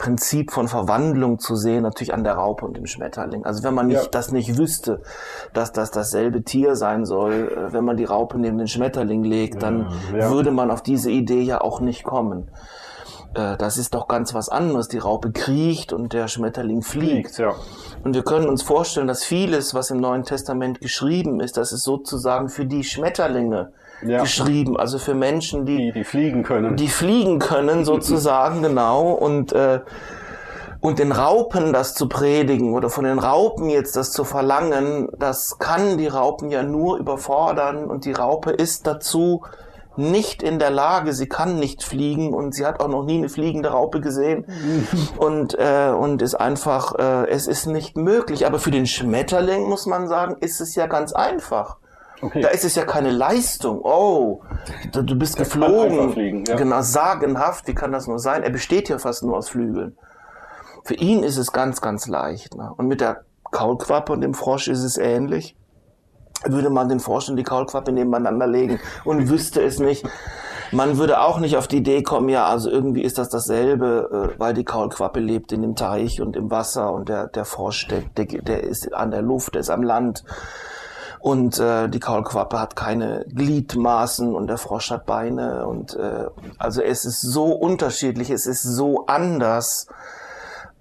Prinzip 0.00 0.50
von 0.50 0.66
Verwandlung 0.66 1.38
zu 1.38 1.56
sehen, 1.56 1.82
natürlich 1.82 2.14
an 2.14 2.24
der 2.24 2.32
Raupe 2.32 2.64
und 2.64 2.74
dem 2.74 2.86
Schmetterling. 2.86 3.44
Also 3.44 3.62
wenn 3.62 3.74
man 3.74 3.86
nicht, 3.86 4.02
ja. 4.02 4.08
das 4.10 4.32
nicht 4.32 4.56
wüsste, 4.56 5.02
dass 5.52 5.72
das 5.72 5.90
dasselbe 5.90 6.42
Tier 6.42 6.74
sein 6.74 7.04
soll, 7.04 7.52
äh, 7.52 7.72
wenn 7.74 7.84
man 7.84 7.98
die 7.98 8.06
Raupe 8.06 8.38
neben 8.38 8.56
den 8.56 8.66
Schmetterling 8.66 9.22
legt, 9.24 9.62
dann 9.62 9.92
ja, 10.16 10.30
würde 10.30 10.52
man 10.52 10.70
auf 10.70 10.82
diese 10.82 11.10
Idee 11.10 11.42
ja 11.42 11.60
auch 11.60 11.80
nicht 11.80 12.02
kommen. 12.02 12.50
Äh, 13.34 13.58
das 13.58 13.76
ist 13.76 13.92
doch 13.92 14.08
ganz 14.08 14.32
was 14.32 14.48
anderes. 14.48 14.88
Die 14.88 14.96
Raupe 14.96 15.32
kriecht 15.32 15.92
und 15.92 16.14
der 16.14 16.28
Schmetterling 16.28 16.80
fliegt. 16.80 17.34
fliegt 17.34 17.38
ja. 17.38 17.52
Und 18.02 18.14
wir 18.14 18.22
können 18.22 18.48
uns 18.48 18.62
vorstellen, 18.62 19.06
dass 19.06 19.22
vieles, 19.22 19.74
was 19.74 19.90
im 19.90 20.00
Neuen 20.00 20.24
Testament 20.24 20.80
geschrieben 20.80 21.40
ist, 21.40 21.58
das 21.58 21.72
ist 21.72 21.84
sozusagen 21.84 22.48
für 22.48 22.64
die 22.64 22.84
Schmetterlinge 22.84 23.72
ja. 24.02 24.22
geschrieben, 24.22 24.76
also 24.76 24.98
für 24.98 25.14
Menschen, 25.14 25.66
die, 25.66 25.76
die, 25.76 25.92
die 25.92 26.04
fliegen 26.04 26.42
können. 26.42 26.76
Die 26.76 26.88
fliegen 26.88 27.38
können 27.38 27.84
sozusagen, 27.84 28.62
genau. 28.62 29.10
Und, 29.10 29.52
äh, 29.52 29.80
und 30.80 30.98
den 30.98 31.12
Raupen 31.12 31.72
das 31.72 31.94
zu 31.94 32.08
predigen 32.08 32.74
oder 32.74 32.88
von 32.88 33.04
den 33.04 33.18
Raupen 33.18 33.68
jetzt 33.68 33.96
das 33.96 34.12
zu 34.12 34.24
verlangen, 34.24 35.08
das 35.18 35.58
kann 35.58 35.98
die 35.98 36.06
Raupen 36.06 36.50
ja 36.50 36.62
nur 36.62 36.98
überfordern 36.98 37.84
und 37.84 38.04
die 38.04 38.12
Raupe 38.12 38.50
ist 38.50 38.86
dazu 38.86 39.42
nicht 39.96 40.42
in 40.42 40.58
der 40.58 40.70
Lage, 40.70 41.12
sie 41.12 41.28
kann 41.28 41.58
nicht 41.58 41.82
fliegen 41.82 42.32
und 42.32 42.54
sie 42.54 42.64
hat 42.64 42.80
auch 42.80 42.88
noch 42.88 43.04
nie 43.04 43.18
eine 43.18 43.28
fliegende 43.28 43.70
Raupe 43.70 44.00
gesehen 44.00 44.46
und, 45.18 45.58
äh, 45.58 45.90
und 45.90 46.22
ist 46.22 46.34
einfach, 46.34 46.94
äh, 46.98 47.28
es 47.28 47.46
ist 47.46 47.66
nicht 47.66 47.96
möglich. 47.96 48.46
Aber 48.46 48.58
für 48.58 48.70
den 48.70 48.86
Schmetterling 48.86 49.68
muss 49.68 49.86
man 49.86 50.08
sagen, 50.08 50.36
ist 50.40 50.60
es 50.60 50.74
ja 50.74 50.86
ganz 50.86 51.12
einfach. 51.12 51.76
Okay. 52.22 52.42
Da 52.42 52.48
ist 52.48 52.64
es 52.64 52.74
ja 52.74 52.84
keine 52.84 53.10
Leistung. 53.10 53.80
Oh, 53.82 54.42
du 54.92 55.16
bist 55.16 55.38
der 55.38 55.44
geflogen. 55.44 56.12
Fliegen, 56.12 56.44
ja. 56.44 56.56
Genau, 56.56 56.82
sagenhaft. 56.82 57.66
Wie 57.66 57.74
kann 57.74 57.92
das 57.92 58.06
nur 58.06 58.18
sein? 58.18 58.42
Er 58.42 58.50
besteht 58.50 58.88
ja 58.88 58.98
fast 58.98 59.22
nur 59.22 59.36
aus 59.36 59.48
Flügeln. 59.48 59.96
Für 60.84 60.94
ihn 60.94 61.22
ist 61.22 61.36
es 61.36 61.52
ganz, 61.52 61.80
ganz 61.80 62.06
leicht. 62.06 62.56
Ne? 62.56 62.72
Und 62.76 62.88
mit 62.88 63.00
der 63.00 63.24
Kaulquappe 63.50 64.12
und 64.12 64.20
dem 64.20 64.34
Frosch 64.34 64.68
ist 64.68 64.82
es 64.82 64.98
ähnlich. 64.98 65.56
Würde 66.44 66.70
man 66.70 66.88
den 66.88 67.00
Frosch 67.00 67.28
und 67.28 67.36
die 67.36 67.42
Kaulquappe 67.42 67.92
nebeneinander 67.92 68.46
legen 68.46 68.80
und 69.04 69.28
wüsste 69.30 69.62
es 69.62 69.78
nicht. 69.78 70.06
Man 70.72 70.98
würde 70.98 71.20
auch 71.20 71.40
nicht 71.40 71.56
auf 71.56 71.66
die 71.66 71.78
Idee 71.78 72.02
kommen, 72.02 72.28
ja, 72.28 72.46
also 72.46 72.70
irgendwie 72.70 73.02
ist 73.02 73.18
das 73.18 73.28
dasselbe, 73.28 74.30
äh, 74.36 74.38
weil 74.38 74.54
die 74.54 74.62
Kaulquappe 74.62 75.18
lebt 75.18 75.50
in 75.50 75.62
dem 75.62 75.74
Teich 75.74 76.20
und 76.20 76.36
im 76.36 76.48
Wasser 76.50 76.92
und 76.92 77.08
der, 77.08 77.26
der 77.26 77.44
Frosch, 77.44 77.88
der, 77.88 78.02
der, 78.16 78.26
der 78.26 78.62
ist 78.62 78.94
an 78.94 79.10
der 79.10 79.20
Luft, 79.20 79.54
der 79.54 79.62
ist 79.62 79.70
am 79.70 79.82
Land. 79.82 80.22
Und 81.20 81.58
äh, 81.58 81.88
die 81.88 82.00
Kaulquappe 82.00 82.58
hat 82.58 82.76
keine 82.76 83.26
Gliedmaßen 83.28 84.34
und 84.34 84.46
der 84.46 84.56
Frosch 84.56 84.90
hat 84.90 85.04
Beine. 85.04 85.66
Und 85.66 85.94
äh, 85.94 86.26
also 86.58 86.80
es 86.80 87.04
ist 87.04 87.20
so 87.20 87.52
unterschiedlich, 87.52 88.30
es 88.30 88.46
ist 88.46 88.62
so 88.62 89.06
anders. 89.06 89.86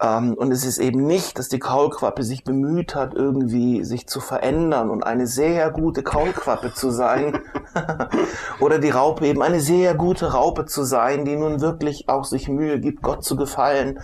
Ähm, 0.01 0.34
und 0.36 0.53
es 0.53 0.65
ist 0.65 0.77
eben 0.77 1.05
nicht, 1.05 1.38
dass 1.38 1.50
die 1.50 1.60
Kaulquappe 1.60 2.24
sich 2.24 2.46
bemüht 2.46 2.96
hat, 2.96 3.13
irgendwie 3.13 3.84
sich 3.84 4.08
zu 4.08 4.22
verändern 4.22 4.89
und 4.89 5.03
eine 5.03 5.27
sehr 5.27 5.72
gute 5.72 6.03
Kaulquappe 6.03 6.74
zu 6.74 6.89
sein. 6.89 7.39
Oder 8.62 8.79
die 8.79 8.91
Raupe 8.91 9.27
eben 9.27 9.41
eine 9.41 9.60
sehr 9.60 9.96
gute 9.96 10.31
Raupe 10.31 10.65
zu 10.65 10.84
sein, 10.84 11.25
die 11.25 11.36
nun 11.36 11.60
wirklich 11.60 12.08
auch 12.08 12.24
sich 12.24 12.48
Mühe 12.48 12.79
gibt, 12.79 13.01
Gott 13.01 13.25
zu 13.25 13.36
gefallen. 13.36 14.00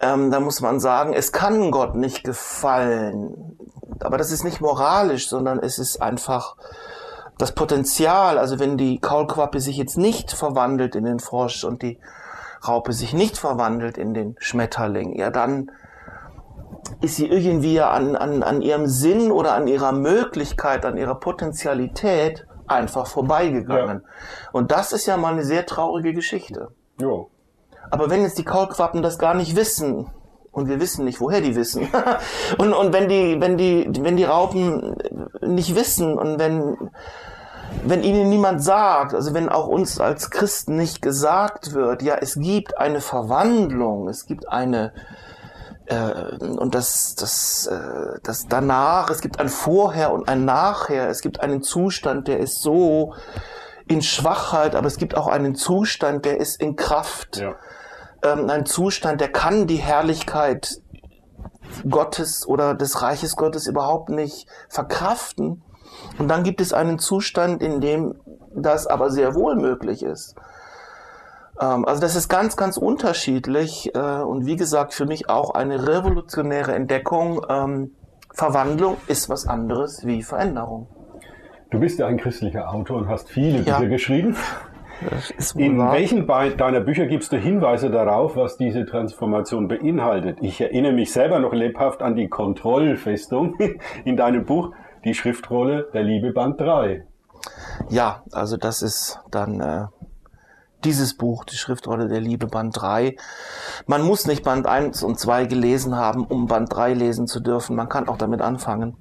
Ähm, 0.00 0.30
da 0.30 0.40
muss 0.40 0.60
man 0.60 0.78
sagen, 0.80 1.12
es 1.14 1.32
kann 1.32 1.70
Gott 1.70 1.94
nicht 1.94 2.24
gefallen. 2.24 3.58
Aber 4.00 4.18
das 4.18 4.30
ist 4.30 4.44
nicht 4.44 4.60
moralisch, 4.60 5.28
sondern 5.28 5.58
es 5.58 5.78
ist 5.78 6.02
einfach 6.02 6.56
das 7.38 7.52
Potenzial. 7.52 8.38
Also 8.38 8.58
wenn 8.58 8.76
die 8.76 8.98
Kaulquappe 9.00 9.60
sich 9.60 9.76
jetzt 9.76 9.96
nicht 9.96 10.32
verwandelt 10.32 10.94
in 10.94 11.04
den 11.04 11.18
Frosch 11.18 11.64
und 11.64 11.82
die 11.82 11.98
Raupe 12.66 12.92
sich 12.92 13.14
nicht 13.14 13.38
verwandelt 13.38 13.96
in 13.96 14.14
den 14.14 14.36
Schmetterling, 14.38 15.18
ja, 15.18 15.30
dann 15.30 15.70
ist 17.00 17.16
sie 17.16 17.26
irgendwie 17.26 17.80
an, 17.80 18.16
an, 18.16 18.42
an 18.42 18.62
ihrem 18.62 18.86
Sinn 18.86 19.32
oder 19.32 19.54
an 19.54 19.66
ihrer 19.66 19.92
Möglichkeit, 19.92 20.84
an 20.84 20.96
ihrer 20.96 21.16
Potentialität 21.16 22.46
einfach 22.66 23.06
vorbeigegangen. 23.06 24.02
Ja. 24.04 24.50
Und 24.52 24.72
das 24.72 24.92
ist 24.92 25.06
ja 25.06 25.16
mal 25.16 25.32
eine 25.32 25.44
sehr 25.44 25.66
traurige 25.66 26.12
Geschichte. 26.12 26.68
Jo. 27.00 27.30
Aber 27.90 28.10
wenn 28.10 28.22
jetzt 28.22 28.38
die 28.38 28.44
Kaulquappen 28.44 29.02
das 29.02 29.18
gar 29.18 29.34
nicht 29.34 29.56
wissen, 29.56 30.10
und 30.56 30.70
wir 30.70 30.80
wissen 30.80 31.04
nicht, 31.04 31.20
woher 31.20 31.42
die 31.42 31.54
wissen. 31.54 31.86
und, 32.58 32.72
und 32.72 32.94
wenn 32.94 33.10
die, 33.10 33.36
wenn 33.40 33.58
die, 33.58 33.90
wenn 34.00 34.16
die 34.16 34.24
Raupen 34.24 34.96
nicht 35.42 35.76
wissen 35.76 36.16
und 36.16 36.38
wenn, 36.38 36.90
wenn 37.84 38.02
ihnen 38.02 38.30
niemand 38.30 38.64
sagt, 38.64 39.12
also 39.12 39.34
wenn 39.34 39.50
auch 39.50 39.66
uns 39.66 40.00
als 40.00 40.30
Christen 40.30 40.76
nicht 40.76 41.02
gesagt 41.02 41.74
wird, 41.74 42.00
ja, 42.00 42.14
es 42.14 42.36
gibt 42.36 42.78
eine 42.78 43.02
Verwandlung, 43.02 44.08
es 44.08 44.24
gibt 44.24 44.48
eine, 44.48 44.94
äh, 45.84 46.38
und 46.38 46.74
das, 46.74 47.16
das, 47.16 47.66
äh, 47.66 48.18
das 48.22 48.46
danach, 48.48 49.10
es 49.10 49.20
gibt 49.20 49.38
ein 49.38 49.50
Vorher 49.50 50.10
und 50.10 50.26
ein 50.26 50.46
Nachher, 50.46 51.10
es 51.10 51.20
gibt 51.20 51.40
einen 51.40 51.62
Zustand, 51.62 52.28
der 52.28 52.38
ist 52.38 52.62
so 52.62 53.12
in 53.86 54.00
Schwachheit, 54.00 54.74
aber 54.74 54.86
es 54.86 54.96
gibt 54.96 55.18
auch 55.18 55.26
einen 55.26 55.54
Zustand, 55.54 56.24
der 56.24 56.40
ist 56.40 56.60
in 56.62 56.76
Kraft. 56.76 57.36
Ja. 57.36 57.56
Ähm, 58.22 58.48
ein 58.50 58.66
Zustand, 58.66 59.20
der 59.20 59.28
kann 59.28 59.66
die 59.66 59.76
Herrlichkeit 59.76 60.80
Gottes 61.88 62.46
oder 62.46 62.74
des 62.74 63.02
Reiches 63.02 63.36
Gottes 63.36 63.66
überhaupt 63.66 64.08
nicht 64.08 64.48
verkraften. 64.68 65.62
Und 66.18 66.28
dann 66.28 66.42
gibt 66.42 66.60
es 66.60 66.72
einen 66.72 66.98
Zustand, 66.98 67.62
in 67.62 67.80
dem 67.80 68.14
das 68.54 68.86
aber 68.86 69.10
sehr 69.10 69.34
wohl 69.34 69.56
möglich 69.56 70.02
ist. 70.02 70.34
Ähm, 71.60 71.84
also 71.84 72.00
das 72.00 72.16
ist 72.16 72.28
ganz, 72.28 72.56
ganz 72.56 72.76
unterschiedlich 72.76 73.94
äh, 73.94 73.98
und 73.98 74.46
wie 74.46 74.56
gesagt 74.56 74.94
für 74.94 75.06
mich 75.06 75.28
auch 75.28 75.50
eine 75.50 75.86
revolutionäre 75.86 76.74
Entdeckung. 76.74 77.44
Ähm, 77.48 77.92
Verwandlung 78.32 78.98
ist 79.06 79.28
was 79.28 79.46
anderes 79.46 80.04
wie 80.04 80.22
Veränderung. 80.22 80.88
Du 81.70 81.80
bist 81.80 81.98
ja 81.98 82.06
ein 82.06 82.18
christlicher 82.18 82.70
Autor 82.70 82.98
und 82.98 83.08
hast 83.08 83.28
viele 83.28 83.58
Bücher 83.58 83.82
ja. 83.82 83.88
geschrieben. 83.88 84.36
In 85.56 85.78
wahr. 85.78 85.92
welchen 85.92 86.26
deiner 86.26 86.80
Bücher 86.80 87.06
gibst 87.06 87.32
du 87.32 87.36
Hinweise 87.36 87.90
darauf, 87.90 88.36
was 88.36 88.56
diese 88.56 88.86
Transformation 88.86 89.68
beinhaltet? 89.68 90.38
Ich 90.40 90.60
erinnere 90.60 90.92
mich 90.92 91.12
selber 91.12 91.38
noch 91.38 91.52
lebhaft 91.52 92.02
an 92.02 92.16
die 92.16 92.28
Kontrollfestung 92.28 93.56
in 94.04 94.16
deinem 94.16 94.44
Buch 94.44 94.72
die 95.04 95.14
Schriftrolle 95.14 95.88
der 95.92 96.02
Liebe 96.02 96.32
Band 96.32 96.60
3. 96.60 97.04
Ja, 97.90 98.22
also 98.32 98.56
das 98.56 98.82
ist 98.82 99.20
dann 99.30 99.60
äh, 99.60 99.86
dieses 100.84 101.16
Buch, 101.16 101.44
die 101.44 101.56
Schriftrolle 101.56 102.08
der 102.08 102.20
Liebe 102.20 102.46
Band 102.46 102.80
3. 102.80 103.16
Man 103.86 104.02
muss 104.02 104.26
nicht 104.26 104.44
Band 104.44 104.66
1 104.66 105.02
und 105.02 105.18
2 105.18 105.46
gelesen 105.46 105.96
haben, 105.96 106.24
um 106.24 106.46
Band 106.46 106.72
3 106.72 106.94
lesen 106.94 107.26
zu 107.26 107.40
dürfen. 107.40 107.76
Man 107.76 107.88
kann 107.88 108.08
auch 108.08 108.18
damit 108.18 108.40
anfangen. 108.40 108.96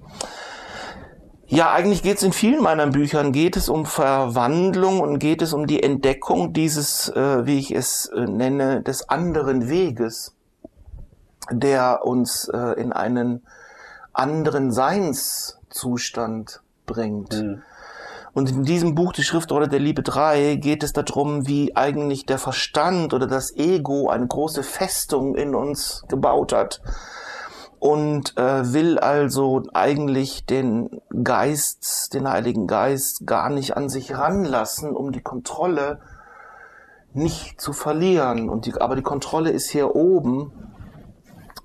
Ja, 1.48 1.72
eigentlich 1.72 2.02
geht 2.02 2.18
es 2.18 2.24
in 2.24 2.34
vielen 2.34 2.64
meiner 2.64 2.88
Büchern, 2.88 3.32
geht 3.32 3.56
es 3.56 3.70
um 3.70 3.86
Verwandlung 3.86 5.00
und 5.00 5.20
geht 5.20 5.44
es 5.44 5.54
um 5.54 5.68
die 5.68 5.84
Entdeckung 5.84 6.54
dieses, 6.54 7.10
äh, 7.10 7.46
wie 7.46 7.60
ich 7.60 7.72
es 7.72 8.08
äh, 8.08 8.22
nenne, 8.22 8.82
des 8.82 9.10
anderen 9.10 9.70
Weges, 9.70 10.36
der 11.52 12.04
uns 12.04 12.48
äh, 12.48 12.82
in 12.82 12.92
einen 12.92 13.46
anderen 14.12 14.72
Seins 14.72 15.60
Zustand 15.70 16.62
bringt. 16.88 17.34
Mhm. 17.34 17.62
Und 18.34 18.50
in 18.50 18.64
diesem 18.64 18.96
Buch, 18.96 19.14
die 19.14 19.24
Schriftrolle 19.24 19.68
der 19.68 19.80
Liebe 19.80 20.02
3, 20.02 20.56
geht 20.56 20.82
es 20.82 20.94
darum, 20.94 21.48
wie 21.48 21.76
eigentlich 21.76 22.26
der 22.26 22.40
Verstand 22.40 23.14
oder 23.14 23.28
das 23.28 23.56
Ego 23.56 24.10
eine 24.10 24.26
große 24.26 24.64
Festung 24.64 25.36
in 25.36 25.54
uns 25.54 26.04
gebaut 26.10 26.54
hat 26.54 26.82
und 27.86 28.36
äh, 28.36 28.74
will 28.74 28.98
also 28.98 29.62
eigentlich 29.76 30.48
den 30.48 30.90
Geist, 31.24 32.16
den 32.16 32.28
Heiligen 32.28 32.66
Geist 32.66 33.28
gar 33.28 33.52
nicht 33.52 33.78
an 33.78 33.90
sich 33.90 34.18
ranlassen, 34.18 34.96
um 34.96 35.12
die 35.12 35.22
Kontrolle 35.22 36.00
nicht 37.14 37.62
zu 37.62 37.74
verlieren. 37.74 38.50
Und 38.50 38.66
die, 38.66 38.74
aber 38.74 38.96
die 38.96 39.04
Kontrolle 39.04 39.52
ist 39.52 39.70
hier 39.70 39.96
oben. 39.96 40.52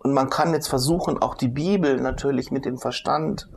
Und 0.01 0.13
man 0.13 0.29
kann 0.29 0.53
jetzt 0.53 0.69
versuchen, 0.69 1.23
auch 1.23 1.37
die 1.37 1.49
Bibel 1.49 1.99
natürlich 1.99 2.51
mit 2.51 2.67
dem 2.67 2.77
Verstand 2.77 3.49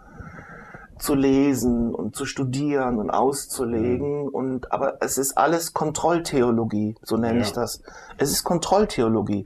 zu 1.03 1.15
lesen 1.15 1.93
und 1.93 2.15
zu 2.15 2.25
studieren 2.25 2.97
und 2.97 3.09
auszulegen. 3.09 4.23
Mhm. 4.23 4.29
Und 4.29 4.71
aber 4.71 4.97
es 5.01 5.17
ist 5.17 5.37
alles 5.37 5.73
Kontrolltheologie, 5.73 6.95
so 7.03 7.17
nenne 7.17 7.39
ja. 7.39 7.45
ich 7.45 7.51
das. 7.51 7.81
Es 8.17 8.31
ist 8.31 8.43
Kontrolltheologie. 8.43 9.45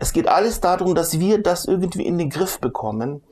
Es 0.00 0.12
geht 0.12 0.26
alles 0.26 0.60
darum, 0.60 0.94
dass 0.94 1.20
wir 1.20 1.40
das 1.40 1.64
irgendwie 1.64 2.04
in 2.04 2.18
den 2.18 2.28
Griff 2.28 2.58
bekommen. 2.58 3.22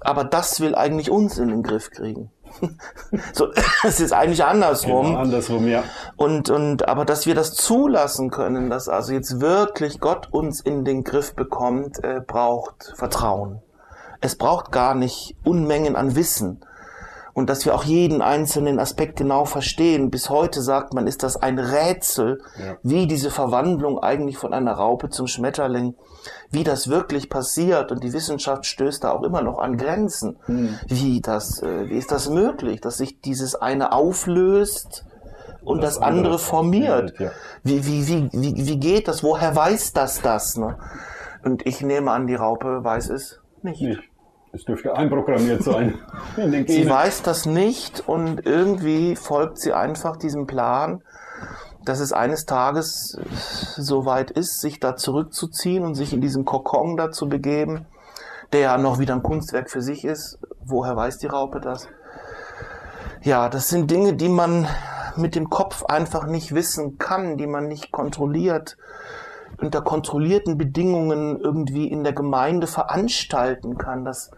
Aber 0.00 0.22
das 0.22 0.60
will 0.60 0.76
eigentlich 0.76 1.10
uns 1.10 1.38
in 1.38 1.48
den 1.48 1.64
Griff 1.64 1.90
kriegen. 1.90 2.30
so, 3.32 3.48
es 3.82 3.98
ist 3.98 4.12
eigentlich 4.12 4.44
andersrum. 4.44 5.06
Genau, 5.06 5.18
andersrum, 5.18 5.66
ja. 5.66 5.82
Und, 6.16 6.50
und, 6.50 6.88
aber 6.88 7.04
dass 7.04 7.26
wir 7.26 7.34
das 7.34 7.54
zulassen 7.54 8.30
können, 8.30 8.70
dass 8.70 8.88
also 8.88 9.12
jetzt 9.12 9.40
wirklich 9.40 9.98
Gott 9.98 10.28
uns 10.30 10.60
in 10.60 10.84
den 10.84 11.02
Griff 11.02 11.34
bekommt, 11.34 12.02
äh, 12.04 12.20
braucht 12.24 12.92
Vertrauen. 12.94 13.60
Es 14.20 14.36
braucht 14.36 14.70
gar 14.70 14.94
nicht 14.94 15.36
Unmengen 15.44 15.96
an 15.96 16.14
Wissen 16.14 16.60
und 17.38 17.48
dass 17.48 17.64
wir 17.64 17.72
auch 17.76 17.84
jeden 17.84 18.20
einzelnen 18.20 18.80
Aspekt 18.80 19.14
genau 19.14 19.44
verstehen. 19.44 20.10
Bis 20.10 20.28
heute 20.28 20.60
sagt 20.60 20.92
man, 20.92 21.06
ist 21.06 21.22
das 21.22 21.36
ein 21.36 21.60
Rätsel, 21.60 22.42
ja. 22.58 22.78
wie 22.82 23.06
diese 23.06 23.30
Verwandlung 23.30 24.00
eigentlich 24.00 24.36
von 24.36 24.52
einer 24.52 24.72
Raupe 24.72 25.08
zum 25.08 25.28
Schmetterling, 25.28 25.94
wie 26.50 26.64
das 26.64 26.88
wirklich 26.88 27.30
passiert. 27.30 27.92
Und 27.92 28.02
die 28.02 28.12
Wissenschaft 28.12 28.66
stößt 28.66 29.04
da 29.04 29.12
auch 29.12 29.22
immer 29.22 29.40
noch 29.40 29.60
an 29.60 29.76
Grenzen. 29.76 30.36
Mhm. 30.48 30.80
Wie 30.88 31.20
das, 31.20 31.62
äh, 31.62 31.88
wie 31.88 31.96
ist 31.96 32.10
das 32.10 32.28
möglich, 32.28 32.80
dass 32.80 32.96
sich 32.96 33.20
dieses 33.20 33.54
eine 33.54 33.92
auflöst 33.92 35.04
und 35.62 35.80
das, 35.80 35.94
das 35.94 36.02
andere, 36.02 36.24
andere 36.24 36.38
formiert? 36.40 37.20
Ja. 37.20 37.30
Wie, 37.62 37.86
wie, 37.86 38.08
wie, 38.08 38.30
wie, 38.32 38.66
wie 38.66 38.80
geht 38.80 39.06
das? 39.06 39.22
Woher 39.22 39.54
weiß 39.54 39.92
das 39.92 40.22
das? 40.22 40.56
Ne? 40.56 40.76
Und 41.44 41.64
ich 41.68 41.82
nehme 41.82 42.10
an, 42.10 42.26
die 42.26 42.34
Raupe 42.34 42.82
weiß 42.82 43.10
es 43.10 43.38
nicht. 43.62 43.80
nicht. 43.80 44.00
Es 44.52 44.64
dürfte 44.64 44.96
einprogrammiert 44.96 45.62
sein. 45.62 45.98
sie 46.66 46.88
weiß 46.88 47.22
das 47.22 47.46
nicht 47.46 48.08
und 48.08 48.46
irgendwie 48.46 49.14
folgt 49.16 49.58
sie 49.58 49.72
einfach 49.72 50.16
diesem 50.16 50.46
Plan, 50.46 51.02
dass 51.84 52.00
es 52.00 52.12
eines 52.12 52.46
Tages 52.46 53.18
so 53.76 54.04
weit 54.04 54.30
ist, 54.30 54.60
sich 54.60 54.80
da 54.80 54.96
zurückzuziehen 54.96 55.84
und 55.84 55.94
sich 55.94 56.12
in 56.12 56.20
diesem 56.20 56.44
Kokon 56.44 56.96
da 56.96 57.10
zu 57.10 57.28
begeben, 57.28 57.86
der 58.52 58.60
ja 58.60 58.78
noch 58.78 58.98
wieder 58.98 59.14
ein 59.14 59.22
Kunstwerk 59.22 59.70
für 59.70 59.82
sich 59.82 60.04
ist. 60.04 60.38
Woher 60.64 60.96
weiß 60.96 61.18
die 61.18 61.26
Raupe 61.26 61.60
das? 61.60 61.88
Ja, 63.22 63.48
das 63.48 63.68
sind 63.68 63.90
Dinge, 63.90 64.14
die 64.14 64.28
man 64.28 64.66
mit 65.16 65.34
dem 65.34 65.50
Kopf 65.50 65.84
einfach 65.84 66.26
nicht 66.26 66.54
wissen 66.54 66.98
kann, 66.98 67.36
die 67.36 67.46
man 67.46 67.68
nicht 67.68 67.90
kontrolliert 67.90 68.76
unter 69.60 69.82
kontrollierten 69.82 70.58
Bedingungen 70.58 71.40
irgendwie 71.40 71.88
in 71.88 72.04
der 72.04 72.12
Gemeinde 72.12 72.66
veranstalten 72.66 73.78
kann. 73.78 74.04
Das 74.04 74.30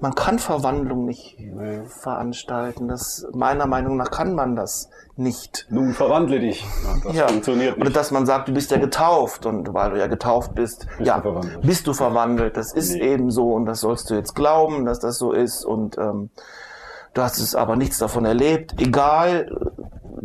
man 0.00 0.14
kann 0.14 0.38
Verwandlung 0.38 1.06
nicht 1.06 1.38
nee. 1.38 1.80
veranstalten. 1.86 2.86
Das, 2.88 3.26
meiner 3.32 3.66
Meinung 3.66 3.96
nach 3.96 4.10
kann 4.10 4.34
man 4.34 4.54
das 4.54 4.90
nicht. 5.16 5.66
Nun 5.70 5.92
verwandle 5.92 6.38
dich. 6.38 6.64
Das 7.02 7.16
ja. 7.16 7.26
funktioniert 7.26 7.76
nicht. 7.76 7.86
Oder 7.86 7.92
dass 7.92 8.12
man 8.12 8.24
sagt, 8.24 8.48
du 8.48 8.52
bist 8.52 8.70
ja 8.70 8.78
getauft 8.78 9.44
und 9.44 9.74
weil 9.74 9.90
du 9.90 9.98
ja 9.98 10.06
getauft 10.06 10.54
bist, 10.54 10.86
bist 10.98 11.06
ja, 11.06 11.18
du 11.18 11.40
bist 11.62 11.86
du 11.88 11.94
verwandelt. 11.94 12.56
Das 12.56 12.72
ist 12.72 12.92
nee. 12.92 13.12
eben 13.12 13.30
so 13.30 13.52
und 13.52 13.66
das 13.66 13.80
sollst 13.80 14.10
du 14.10 14.14
jetzt 14.14 14.34
glauben, 14.34 14.84
dass 14.84 15.00
das 15.00 15.18
so 15.18 15.32
ist 15.32 15.64
und 15.64 15.98
ähm, 15.98 16.30
du 17.18 17.24
hast 17.24 17.38
es 17.40 17.56
aber 17.56 17.74
nichts 17.74 17.98
davon 17.98 18.24
erlebt. 18.24 18.80
Egal, 18.80 19.50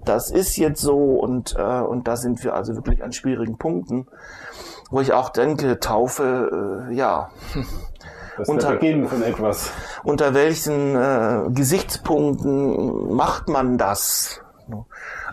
das 0.06 0.30
ist 0.30 0.58
jetzt 0.58 0.80
so 0.80 1.16
und, 1.16 1.56
äh, 1.58 1.82
und 1.82 2.08
da 2.08 2.16
sind 2.18 2.44
wir 2.44 2.54
also 2.54 2.76
wirklich 2.76 3.04
an 3.04 3.12
schwierigen 3.12 3.58
Punkten, 3.58 4.08
wo 4.92 5.02
ich 5.02 5.12
auch 5.12 5.30
denke, 5.30 5.80
Taufe, 5.80 6.88
äh, 6.90 6.94
ja. 6.94 7.30
Das 8.36 8.50
unter, 8.50 8.80
von 8.80 9.22
etwas. 9.22 9.72
Unter 10.04 10.34
welchen 10.34 10.96
äh, 10.96 11.52
Gesichtspunkten 11.52 13.16
macht 13.16 13.48
man 13.48 13.78
das? 13.78 14.42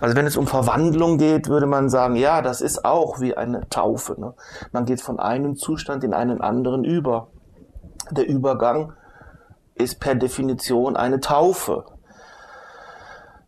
Also 0.02 0.16
wenn 0.16 0.26
es 0.26 0.36
um 0.36 0.46
Verwandlung 0.46 1.16
geht, 1.16 1.48
würde 1.48 1.64
man 1.64 1.88
sagen, 1.88 2.16
ja, 2.16 2.42
das 2.42 2.60
ist 2.60 2.84
auch 2.84 3.18
wie 3.20 3.36
eine 3.36 3.68
Taufe. 3.70 4.20
Ne? 4.20 4.34
Man 4.72 4.84
geht 4.84 5.00
von 5.00 5.18
einem 5.18 5.56
Zustand 5.56 6.04
in 6.04 6.12
einen 6.12 6.42
anderen 6.42 6.84
über. 6.84 7.28
Der 8.10 8.28
Übergang 8.28 8.92
ist 9.74 10.00
per 10.00 10.14
Definition 10.14 10.96
eine 10.96 11.20
Taufe. 11.20 11.84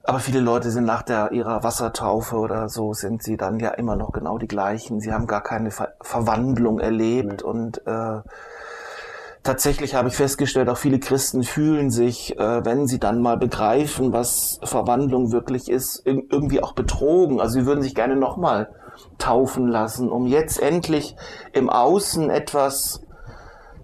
Aber 0.04 0.18
viele 0.18 0.40
Leute 0.40 0.70
sind 0.70 0.84
nach 0.84 1.02
der, 1.02 1.30
ihrer 1.30 1.62
Wassertaufe 1.62 2.36
oder 2.36 2.68
so, 2.68 2.92
sind 2.92 3.22
sie 3.22 3.36
dann 3.36 3.60
ja 3.60 3.70
immer 3.70 3.94
noch 3.94 4.12
genau 4.12 4.36
die 4.36 4.48
gleichen. 4.48 5.00
Sie 5.00 5.12
haben 5.12 5.28
gar 5.28 5.42
keine 5.42 5.70
Ver 5.70 5.92
Verwandlung 6.00 6.80
erlebt. 6.80 7.42
Nee. 7.42 7.48
Und 7.48 7.86
äh, 7.86 8.20
tatsächlich 9.44 9.94
habe 9.94 10.08
ich 10.08 10.16
festgestellt, 10.16 10.68
auch 10.68 10.76
viele 10.76 10.98
Christen 10.98 11.44
fühlen 11.44 11.90
sich, 11.90 12.36
äh, 12.36 12.64
wenn 12.64 12.88
sie 12.88 12.98
dann 12.98 13.22
mal 13.22 13.36
begreifen, 13.36 14.12
was 14.12 14.58
Verwandlung 14.64 15.30
wirklich 15.30 15.70
ist, 15.70 16.02
irgendwie 16.04 16.60
auch 16.62 16.72
betrogen. 16.72 17.40
Also 17.40 17.60
sie 17.60 17.66
würden 17.66 17.82
sich 17.82 17.94
gerne 17.94 18.16
nochmal 18.16 18.70
taufen 19.18 19.68
lassen, 19.68 20.10
um 20.10 20.26
jetzt 20.26 20.60
endlich 20.60 21.14
im 21.52 21.70
Außen 21.70 22.28
etwas 22.28 23.02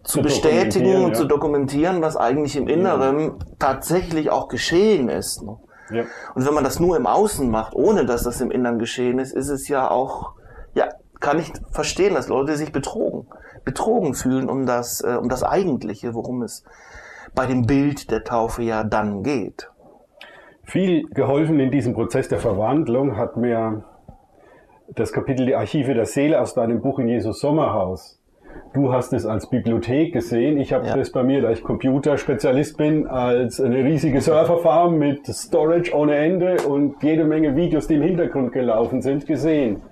zu, 0.09 0.23
bestätigen 0.23 1.05
und 1.05 1.11
ja. 1.11 1.15
zu 1.15 1.25
dokumentieren, 1.27 2.01
was 2.01 2.17
eigentlich 2.17 2.57
im 2.57 2.67
Inneren 2.67 3.21
ja. 3.21 3.35
tatsächlich 3.59 4.31
auch 4.31 4.49
geschehen 4.49 5.11
ist. 5.11 5.43
Ne? 5.43 5.59
Ja. 5.91 6.05
Und 6.35 6.47
wenn 6.47 6.55
man 6.55 6.65
das 6.65 6.81
nur 6.81 6.97
im 6.97 7.07
Außen 7.07 7.51
macht, 7.51 7.75
ohne 7.75 8.07
dass 8.07 8.23
das 8.23 8.41
im 8.41 8.51
Inneren 8.51 8.79
geschehen 8.79 9.19
ist, 9.19 9.35
ist 9.35 9.51
es 9.51 9.69
ja 9.69 9.91
auch, 9.91 10.33
ja, 10.75 10.89
kann 11.21 11.39
ich 11.39 11.53
verstehen, 11.73 12.15
dass 12.15 12.29
Leute 12.29 12.57
sich 12.57 12.73
betrogen, 12.73 13.27
betrogen 13.65 14.15
fühlen 14.15 14.49
um 14.49 14.65
das, 14.65 15.03
äh, 15.03 15.19
um 15.21 15.29
das 15.29 15.43
Eigentliche, 15.43 16.15
worum 16.15 16.43
es 16.43 16.65
bei 17.35 17.45
dem 17.45 17.67
Bild 17.67 18.11
der 18.11 18.25
Taufe 18.25 18.63
ja 18.63 18.85
dann 18.85 19.23
geht. 19.23 19.71
Viel 20.65 21.07
geholfen 21.11 21.61
in 21.61 21.71
diesem 21.71 21.93
Prozess 21.93 22.29
der 22.29 22.39
Verwandlung 22.39 23.17
hat 23.17 23.37
mir 23.37 23.85
das 24.89 25.13
Kapitel 25.13 25.45
Die 25.45 25.55
Archive 25.55 25.93
der 25.93 26.07
Seele 26.07 26.41
aus 26.41 26.55
deinem 26.55 26.81
Buch 26.81 26.99
in 26.99 27.09
Jesus 27.09 27.41
Sommerhaus 27.41 28.18
Du 28.73 28.93
hast 28.93 29.13
es 29.13 29.27
als 29.27 29.49
Bibliothek 29.49 30.13
gesehen. 30.13 30.59
Ich 30.59 30.73
habe 30.73 30.87
ja. 30.87 30.97
das 30.97 31.11
bei 31.11 31.23
mir, 31.23 31.43
da 31.43 31.51
ich 31.51 31.63
Computerspezialist 31.63 32.77
bin, 32.77 33.07
als 33.07 33.61
eine 33.61 33.85
riesige 33.85 34.21
Serverfarm 34.21 34.99
mit 34.99 35.27
Storage 35.27 35.95
ohne 35.95 36.17
Ende 36.17 36.57
und 36.67 37.03
jede 37.03 37.25
Menge 37.25 37.57
Videos, 37.57 37.87
die 37.87 37.95
im 37.95 38.03
Hintergrund 38.03 38.53
gelaufen 38.53 39.03
sind, 39.03 39.27
gesehen. 39.27 39.83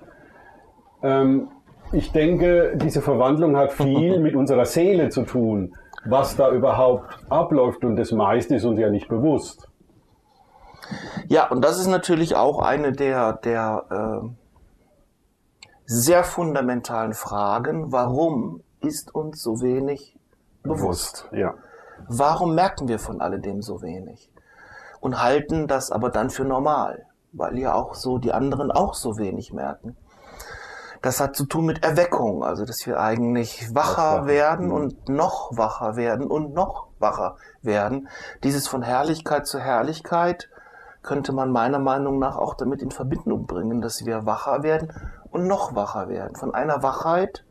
Ähm, 1.03 1.49
ich 1.91 2.11
denke, 2.11 2.73
diese 2.75 3.01
Verwandlung 3.01 3.55
hat 3.57 3.73
viel 3.73 4.19
mit 4.21 4.35
unserer 4.35 4.65
Seele 4.65 5.09
zu 5.09 5.23
tun, 5.23 5.75
was 6.05 6.35
da 6.35 6.51
überhaupt 6.51 7.17
abläuft 7.29 7.83
und 7.83 7.95
das 7.95 8.11
meiste 8.11 8.55
ist 8.55 8.65
uns 8.65 8.79
ja 8.79 8.89
nicht 8.89 9.07
bewusst. 9.07 9.69
Ja, 11.27 11.49
und 11.49 11.63
das 11.63 11.79
ist 11.79 11.87
natürlich 11.87 12.35
auch 12.35 12.59
eine 12.59 12.91
der, 12.91 13.33
der 13.33 13.83
äh 14.23 14.46
sehr 15.87 16.25
fundamentalen 16.25 17.13
Fragen, 17.13 17.93
warum 17.93 18.61
ist 18.81 19.15
uns 19.15 19.41
so 19.41 19.61
wenig 19.61 20.17
bewusst? 20.61 21.29
Ja. 21.31 21.53
Warum 22.09 22.53
merken 22.55 22.89
wir 22.89 22.99
von 22.99 23.21
alledem 23.21 23.61
so 23.61 23.81
wenig? 23.81 24.29
Und 24.99 25.23
halten 25.23 25.67
das 25.67 25.89
aber 25.89 26.09
dann 26.09 26.29
für 26.29 26.43
normal, 26.43 27.05
weil 27.31 27.57
ja 27.57 27.73
auch 27.73 27.95
so 27.95 28.17
die 28.17 28.33
anderen 28.33 28.69
auch 28.69 28.93
so 28.93 29.17
wenig 29.17 29.53
merken. 29.53 29.95
Das 31.01 31.21
hat 31.21 31.35
zu 31.35 31.45
tun 31.45 31.65
mit 31.65 31.83
Erweckung, 31.83 32.43
also 32.43 32.65
dass 32.65 32.85
wir 32.85 32.99
eigentlich 32.99 33.73
wacher 33.73 34.25
werden 34.27 34.67
mhm. 34.67 34.73
und 34.73 35.09
noch 35.09 35.55
wacher 35.55 35.95
werden 35.95 36.27
und 36.27 36.53
noch 36.53 36.87
wacher 36.99 37.37
werden. 37.61 38.09
Dieses 38.43 38.67
von 38.67 38.81
Herrlichkeit 38.81 39.47
zu 39.47 39.59
Herrlichkeit 39.59 40.49
könnte 41.01 41.31
man 41.31 41.51
meiner 41.51 41.79
Meinung 41.79 42.19
nach 42.19 42.35
auch 42.35 42.55
damit 42.55 42.81
in 42.81 42.91
Verbindung 42.91 43.45
bringen, 43.45 43.79
dass 43.79 44.05
wir 44.05 44.25
wacher 44.25 44.63
werden 44.63 44.91
und 45.31 45.47
noch 45.47 45.75
wacher 45.75 46.09
werden. 46.09 46.35
Von 46.35 46.53
einer 46.53 46.83
Wachheit, 46.83 47.45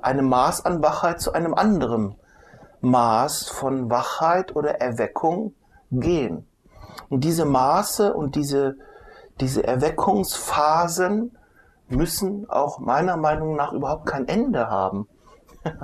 einem 0.00 0.28
Maß 0.28 0.64
an 0.64 0.82
Wachheit 0.82 1.20
zu 1.20 1.32
einem 1.32 1.54
anderen 1.54 2.16
Maß 2.82 3.48
von 3.48 3.90
Wachheit 3.90 4.56
oder 4.56 4.80
Erweckung 4.80 5.54
gehen. 5.90 6.46
Und 7.08 7.24
diese 7.24 7.44
Maße 7.44 8.12
und 8.12 8.34
diese, 8.34 8.76
diese 9.40 9.64
Erweckungsphasen 9.64 11.36
müssen 11.88 12.48
auch 12.50 12.78
meiner 12.80 13.16
Meinung 13.16 13.54
nach 13.56 13.72
überhaupt 13.72 14.06
kein 14.06 14.26
Ende 14.26 14.68
haben. 14.68 15.08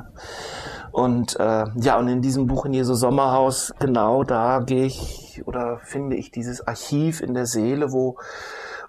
und 0.92 1.38
äh, 1.38 1.64
ja, 1.76 1.98
und 1.98 2.08
in 2.08 2.20
diesem 2.20 2.46
Buch 2.46 2.64
in 2.64 2.72
Jesu 2.72 2.94
Sommerhaus, 2.94 3.72
genau 3.78 4.24
da 4.24 4.58
gehe 4.58 4.86
ich 4.86 5.42
oder 5.46 5.78
finde 5.78 6.16
ich 6.16 6.32
dieses 6.32 6.66
Archiv 6.66 7.20
in 7.20 7.34
der 7.34 7.46
Seele, 7.46 7.92
wo 7.92 8.16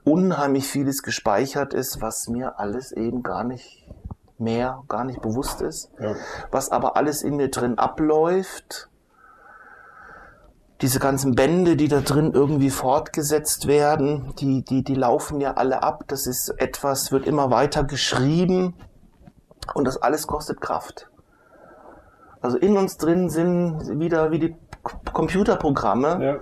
unheimlich 0.04 0.68
vieles 0.68 1.04
gespeichert 1.04 1.74
ist, 1.74 2.02
was 2.02 2.28
mir 2.28 2.60
alles 2.60 2.92
eben 2.92 3.24
gar 3.24 3.44
nicht 3.44 3.88
mehr, 4.38 4.84
gar 4.88 5.04
nicht 5.04 5.22
bewusst 5.22 5.62
ist, 5.62 5.92
ja. 6.00 6.16
was 6.52 6.72
aber 6.72 6.96
alles 6.96 7.24
in 7.24 7.36
mir 7.36 7.50
drin 7.50 7.78
abläuft. 7.78 8.90
Diese 10.82 11.00
ganzen 11.00 11.36
Bände, 11.36 11.76
die 11.76 11.90
da 11.90 12.00
drin 12.00 12.32
irgendwie 12.34 12.70
fortgesetzt 12.70 13.68
werden, 13.68 14.34
die, 14.40 14.64
die, 14.64 14.82
die 14.82 14.96
laufen 14.96 15.42
ja 15.42 15.56
alle 15.56 15.84
ab. 15.84 16.06
Das 16.08 16.26
ist 16.26 16.50
etwas, 16.58 17.12
wird 17.12 17.28
immer 17.28 17.52
weiter 17.52 17.84
geschrieben 17.84 18.76
und 19.74 19.86
das 19.86 19.98
alles 19.98 20.26
kostet 20.26 20.62
Kraft. 20.62 21.10
Also 22.42 22.58
in 22.58 22.78
uns 22.78 22.96
drin 22.96 23.30
sind 23.30 24.00
wieder 24.00 24.32
wie 24.32 24.40
die 24.40 24.56
Computerprogramme, 24.84 26.20
ja. 26.22 26.36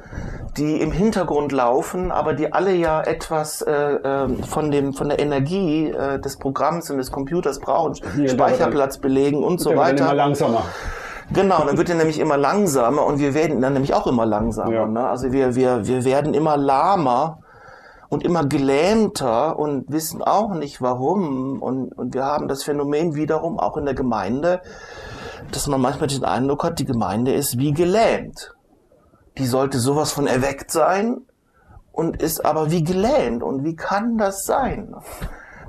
die 0.58 0.80
im 0.80 0.92
Hintergrund 0.92 1.52
laufen, 1.52 2.12
aber 2.12 2.34
die 2.34 2.54
alle 2.54 2.74
ja 2.74 3.02
etwas 3.02 3.62
äh, 3.62 3.74
äh, 3.74 4.44
von 4.44 4.72
dem 4.72 4.94
von 4.94 5.10
der 5.10 5.20
Energie 5.20 5.90
äh, 5.90 6.20
des 6.20 6.38
Programms 6.38 6.90
und 6.92 6.98
des 6.98 7.12
Computers 7.12 7.60
brauchen, 7.60 7.96
Hier, 8.16 8.30
Speicherplatz 8.30 9.00
belegen 9.00 9.44
und 9.44 9.60
so 9.60 9.76
weiter. 9.76 10.06
Immer 10.06 10.14
langsamer. 10.14 10.64
Genau, 11.34 11.66
dann 11.66 11.78
wird 11.78 11.90
er 11.90 11.96
nämlich 11.96 12.20
immer 12.20 12.38
langsamer 12.38 13.06
und 13.06 13.20
wir 13.20 13.34
werden 13.34 13.60
dann 13.62 13.74
nämlich 13.74 13.94
auch 13.94 14.08
immer 14.08 14.26
langsamer. 14.26 14.72
Ja. 14.72 14.86
Ne? 14.86 15.08
Also 15.08 15.32
wir, 15.32 15.56
wir, 15.56 15.86
wir 15.86 16.06
werden 16.06 16.34
immer 16.34 16.56
lahmer 16.56 17.40
und 18.10 18.24
immer 18.24 18.46
gelähmter 18.46 19.60
und 19.60 19.92
wissen 19.92 20.22
auch 20.22 20.54
nicht 20.54 20.82
warum. 20.82 21.62
Und, 21.62 21.92
und 21.98 22.14
wir 22.14 22.24
haben 22.24 22.48
das 22.48 22.64
Phänomen 22.64 23.16
wiederum 23.16 23.60
auch 23.60 23.76
in 23.78 23.86
der 23.86 23.94
Gemeinde, 23.94 24.62
dass 25.52 25.68
man 25.68 25.82
manchmal 25.82 26.08
den 26.08 26.24
Eindruck 26.24 26.64
hat, 26.64 26.80
die 26.80 26.86
Gemeinde 26.86 27.34
ist 27.34 27.58
wie 27.58 27.74
gelähmt. 27.74 28.54
Die 29.38 29.46
sollte 29.46 29.80
sowas 29.80 30.12
von 30.12 30.28
erweckt 30.28 30.72
sein 30.72 31.22
und 31.92 32.22
ist 32.22 32.46
aber 32.46 32.72
wie 32.72 32.84
gelähmt. 32.84 33.44
Und 33.44 33.64
wie 33.64 33.76
kann 33.76 34.18
das 34.18 34.46
sein? 34.46 34.96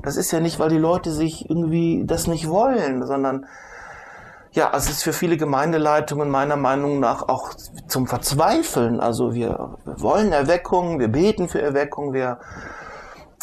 Das 0.03 0.17
ist 0.17 0.31
ja 0.31 0.41
nicht, 0.41 0.59
weil 0.59 0.71
die 0.71 0.79
Leute 0.79 1.11
sich 1.13 1.49
irgendwie 1.49 2.05
das 2.07 2.27
nicht 2.27 2.49
wollen, 2.49 3.07
sondern 3.07 3.47
ja, 4.53 4.73
es 4.75 4.89
ist 4.89 5.03
für 5.03 5.13
viele 5.13 5.37
Gemeindeleitungen 5.37 6.31
meiner 6.31 6.57
Meinung 6.57 7.01
nach 7.01 7.29
auch 7.29 7.53
zum 7.87 8.07
Verzweifeln. 8.07 9.01
Also 9.01 9.35
wir 9.35 9.77
wollen 9.85 10.33
Erweckung, 10.33 10.99
wir 10.99 11.09
beten 11.09 11.49
für 11.49 11.61
Erweckung, 11.61 12.13
wir 12.13 12.39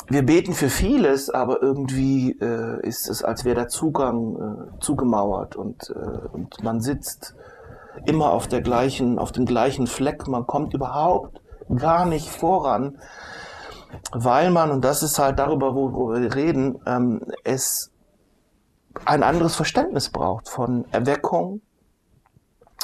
wir 0.08 0.26
beten 0.26 0.54
für 0.54 0.70
vieles, 0.70 1.30
aber 1.30 1.62
irgendwie 1.62 2.32
äh, 2.40 2.86
ist 2.88 3.10
es, 3.10 3.24
als 3.24 3.44
wäre 3.44 3.56
der 3.56 3.68
Zugang 3.70 4.36
äh, 4.36 4.80
zugemauert 4.80 5.56
und, 5.56 5.90
äh, 5.90 6.28
und 6.32 6.64
man 6.64 6.80
sitzt 6.80 7.36
immer 8.06 8.32
auf 8.32 8.48
der 8.48 8.62
gleichen, 8.62 9.18
auf 9.18 9.32
dem 9.32 9.46
gleichen 9.46 9.88
Fleck. 9.88 10.28
Man 10.28 10.46
kommt 10.46 10.74
überhaupt 10.74 11.42
gar 11.76 12.06
nicht 12.06 12.30
voran, 12.30 13.00
weil 14.12 14.52
man, 14.52 14.72
und 14.72 14.86
das 14.86 15.02
ist 15.02 15.18
halt 15.18 15.40
darüber, 15.40 15.74
wo, 15.74 15.92
wo 15.94 16.14
wir 16.14 16.36
reden, 16.36 16.80
ähm, 16.86 17.22
es 17.44 17.92
ein 19.06 19.24
anderes 19.24 19.56
Verständnis 19.56 20.10
braucht 20.10 20.50
von 20.50 20.86
Erweckung 20.92 21.62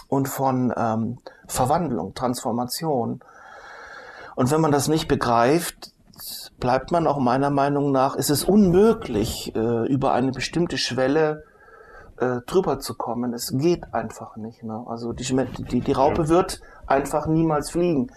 und 0.07 0.27
von 0.27 0.73
ähm, 0.75 1.19
Verwandlung, 1.47 2.13
Transformation. 2.15 3.21
Und 4.35 4.51
wenn 4.51 4.61
man 4.61 4.71
das 4.71 4.87
nicht 4.87 5.07
begreift, 5.07 5.93
bleibt 6.59 6.91
man 6.91 7.07
auch 7.07 7.19
meiner 7.19 7.49
Meinung 7.49 7.91
nach, 7.91 8.15
ist 8.15 8.29
es 8.29 8.43
unmöglich, 8.43 9.55
äh, 9.55 9.87
über 9.87 10.13
eine 10.13 10.31
bestimmte 10.31 10.77
Schwelle 10.77 11.43
äh, 12.19 12.41
drüber 12.45 12.79
zu 12.79 12.95
kommen. 12.95 13.33
Es 13.33 13.51
geht 13.57 13.93
einfach 13.93 14.35
nicht. 14.35 14.63
Ne? 14.63 14.85
Also 14.87 15.13
die, 15.13 15.23
die, 15.23 15.81
die 15.81 15.91
Raupe 15.91 16.29
wird 16.29 16.61
einfach 16.87 17.27
niemals 17.27 17.71
fliegen. 17.71 18.11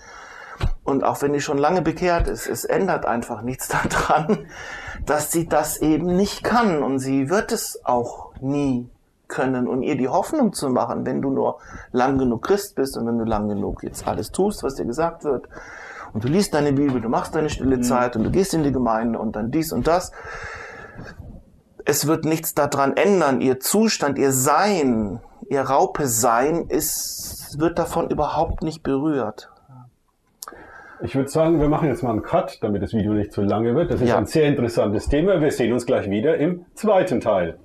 Und 0.85 1.03
auch 1.03 1.21
wenn 1.23 1.33
die 1.33 1.41
schon 1.41 1.59
lange 1.59 1.83
bekehrt 1.83 2.29
ist, 2.29 2.47
es 2.47 2.65
ändert 2.65 3.07
einfach 3.07 3.43
nichts 3.43 3.69
daran, 3.89 4.47
dass 5.07 5.33
sie 5.33 5.49
das 5.49 5.79
eben 5.79 6.17
nicht 6.17 6.45
kann. 6.45 6.83
Und 6.83 6.99
sie 6.99 7.31
wird 7.31 7.53
es 7.53 7.85
auch 7.85 8.33
nie 8.41 8.89
können 9.27 9.67
und 9.67 9.83
ihr 9.83 9.97
die 9.97 10.09
Hoffnung 10.09 10.53
zu 10.53 10.69
machen, 10.69 11.07
wenn 11.07 11.23
du 11.23 11.31
nur 11.31 11.59
lang 11.93 12.19
genug 12.19 12.45
Christ 12.45 12.77
bist 12.77 12.97
und 12.97 13.07
wenn 13.07 13.19
du 13.19 13.25
lang 13.25 13.49
genug 13.49 13.83
jetzt 13.83 14.07
alles 14.07 14.31
tust, 14.31 14.63
was 14.63 14.75
dir 14.75 14.85
gesagt 14.85 15.25
wird, 15.25 15.49
und 16.15 16.23
du 16.23 16.29
liest 16.29 16.55
deine 16.55 16.73
Bibel, 16.73 17.01
du 17.01 17.09
machst 17.09 17.35
deine 17.35 17.51
stille 17.51 17.77
mhm. 17.77 17.83
Zeit 17.83 18.17
und 18.17 18.23
du 18.23 18.31
gehst 18.31 18.55
in 18.55 18.63
die 18.63 18.73
Gemeinde 18.73 19.19
und 19.19 19.35
dann 19.35 19.51
dies 19.51 19.73
und 19.73 19.87
das. 19.87 20.13
Es 21.85 22.07
wird 22.07 22.25
nichts 22.25 22.55
daran 22.55 22.97
ändern. 22.97 23.41
Ihr 23.41 23.61
Zustand, 23.61 24.17
ihr 24.17 24.33
Sein, 24.33 25.21
ihr 25.51 25.63
Raupe 25.63 26.07
Sein 26.07 26.67
ist, 26.69 27.57
wird 27.59 27.79
davon 27.79 28.09
überhaupt 28.09 28.63
nicht 28.63 28.83
berührt. 28.83 29.51
Ich 31.03 31.17
würde 31.17 31.29
sagen, 31.29 31.61
wir 31.61 31.69
machen 31.69 31.89
jetzt 31.89 32.03
mal 32.03 32.13
einen 32.13 32.23
Cut, 32.23 32.63
damit 32.63 32.83
das 32.83 32.95
Video 32.95 33.13
nicht 33.13 33.33
zu 33.33 33.43
lange 33.43 33.75
wird. 33.75 33.91
Das 33.91 34.01
ist 34.01 34.09
ja. 34.09 34.17
ein 34.17 34.27
sehr 34.27 34.47
interessantes 34.47 35.09
Thema. 35.09 35.41
Wir 35.41 35.51
sehen 35.51 35.73
uns 35.73 35.85
gleich 35.85 36.09
wieder 36.09 36.39
im 36.39 36.65
zweiten 36.75 37.21
Teil. 37.21 37.59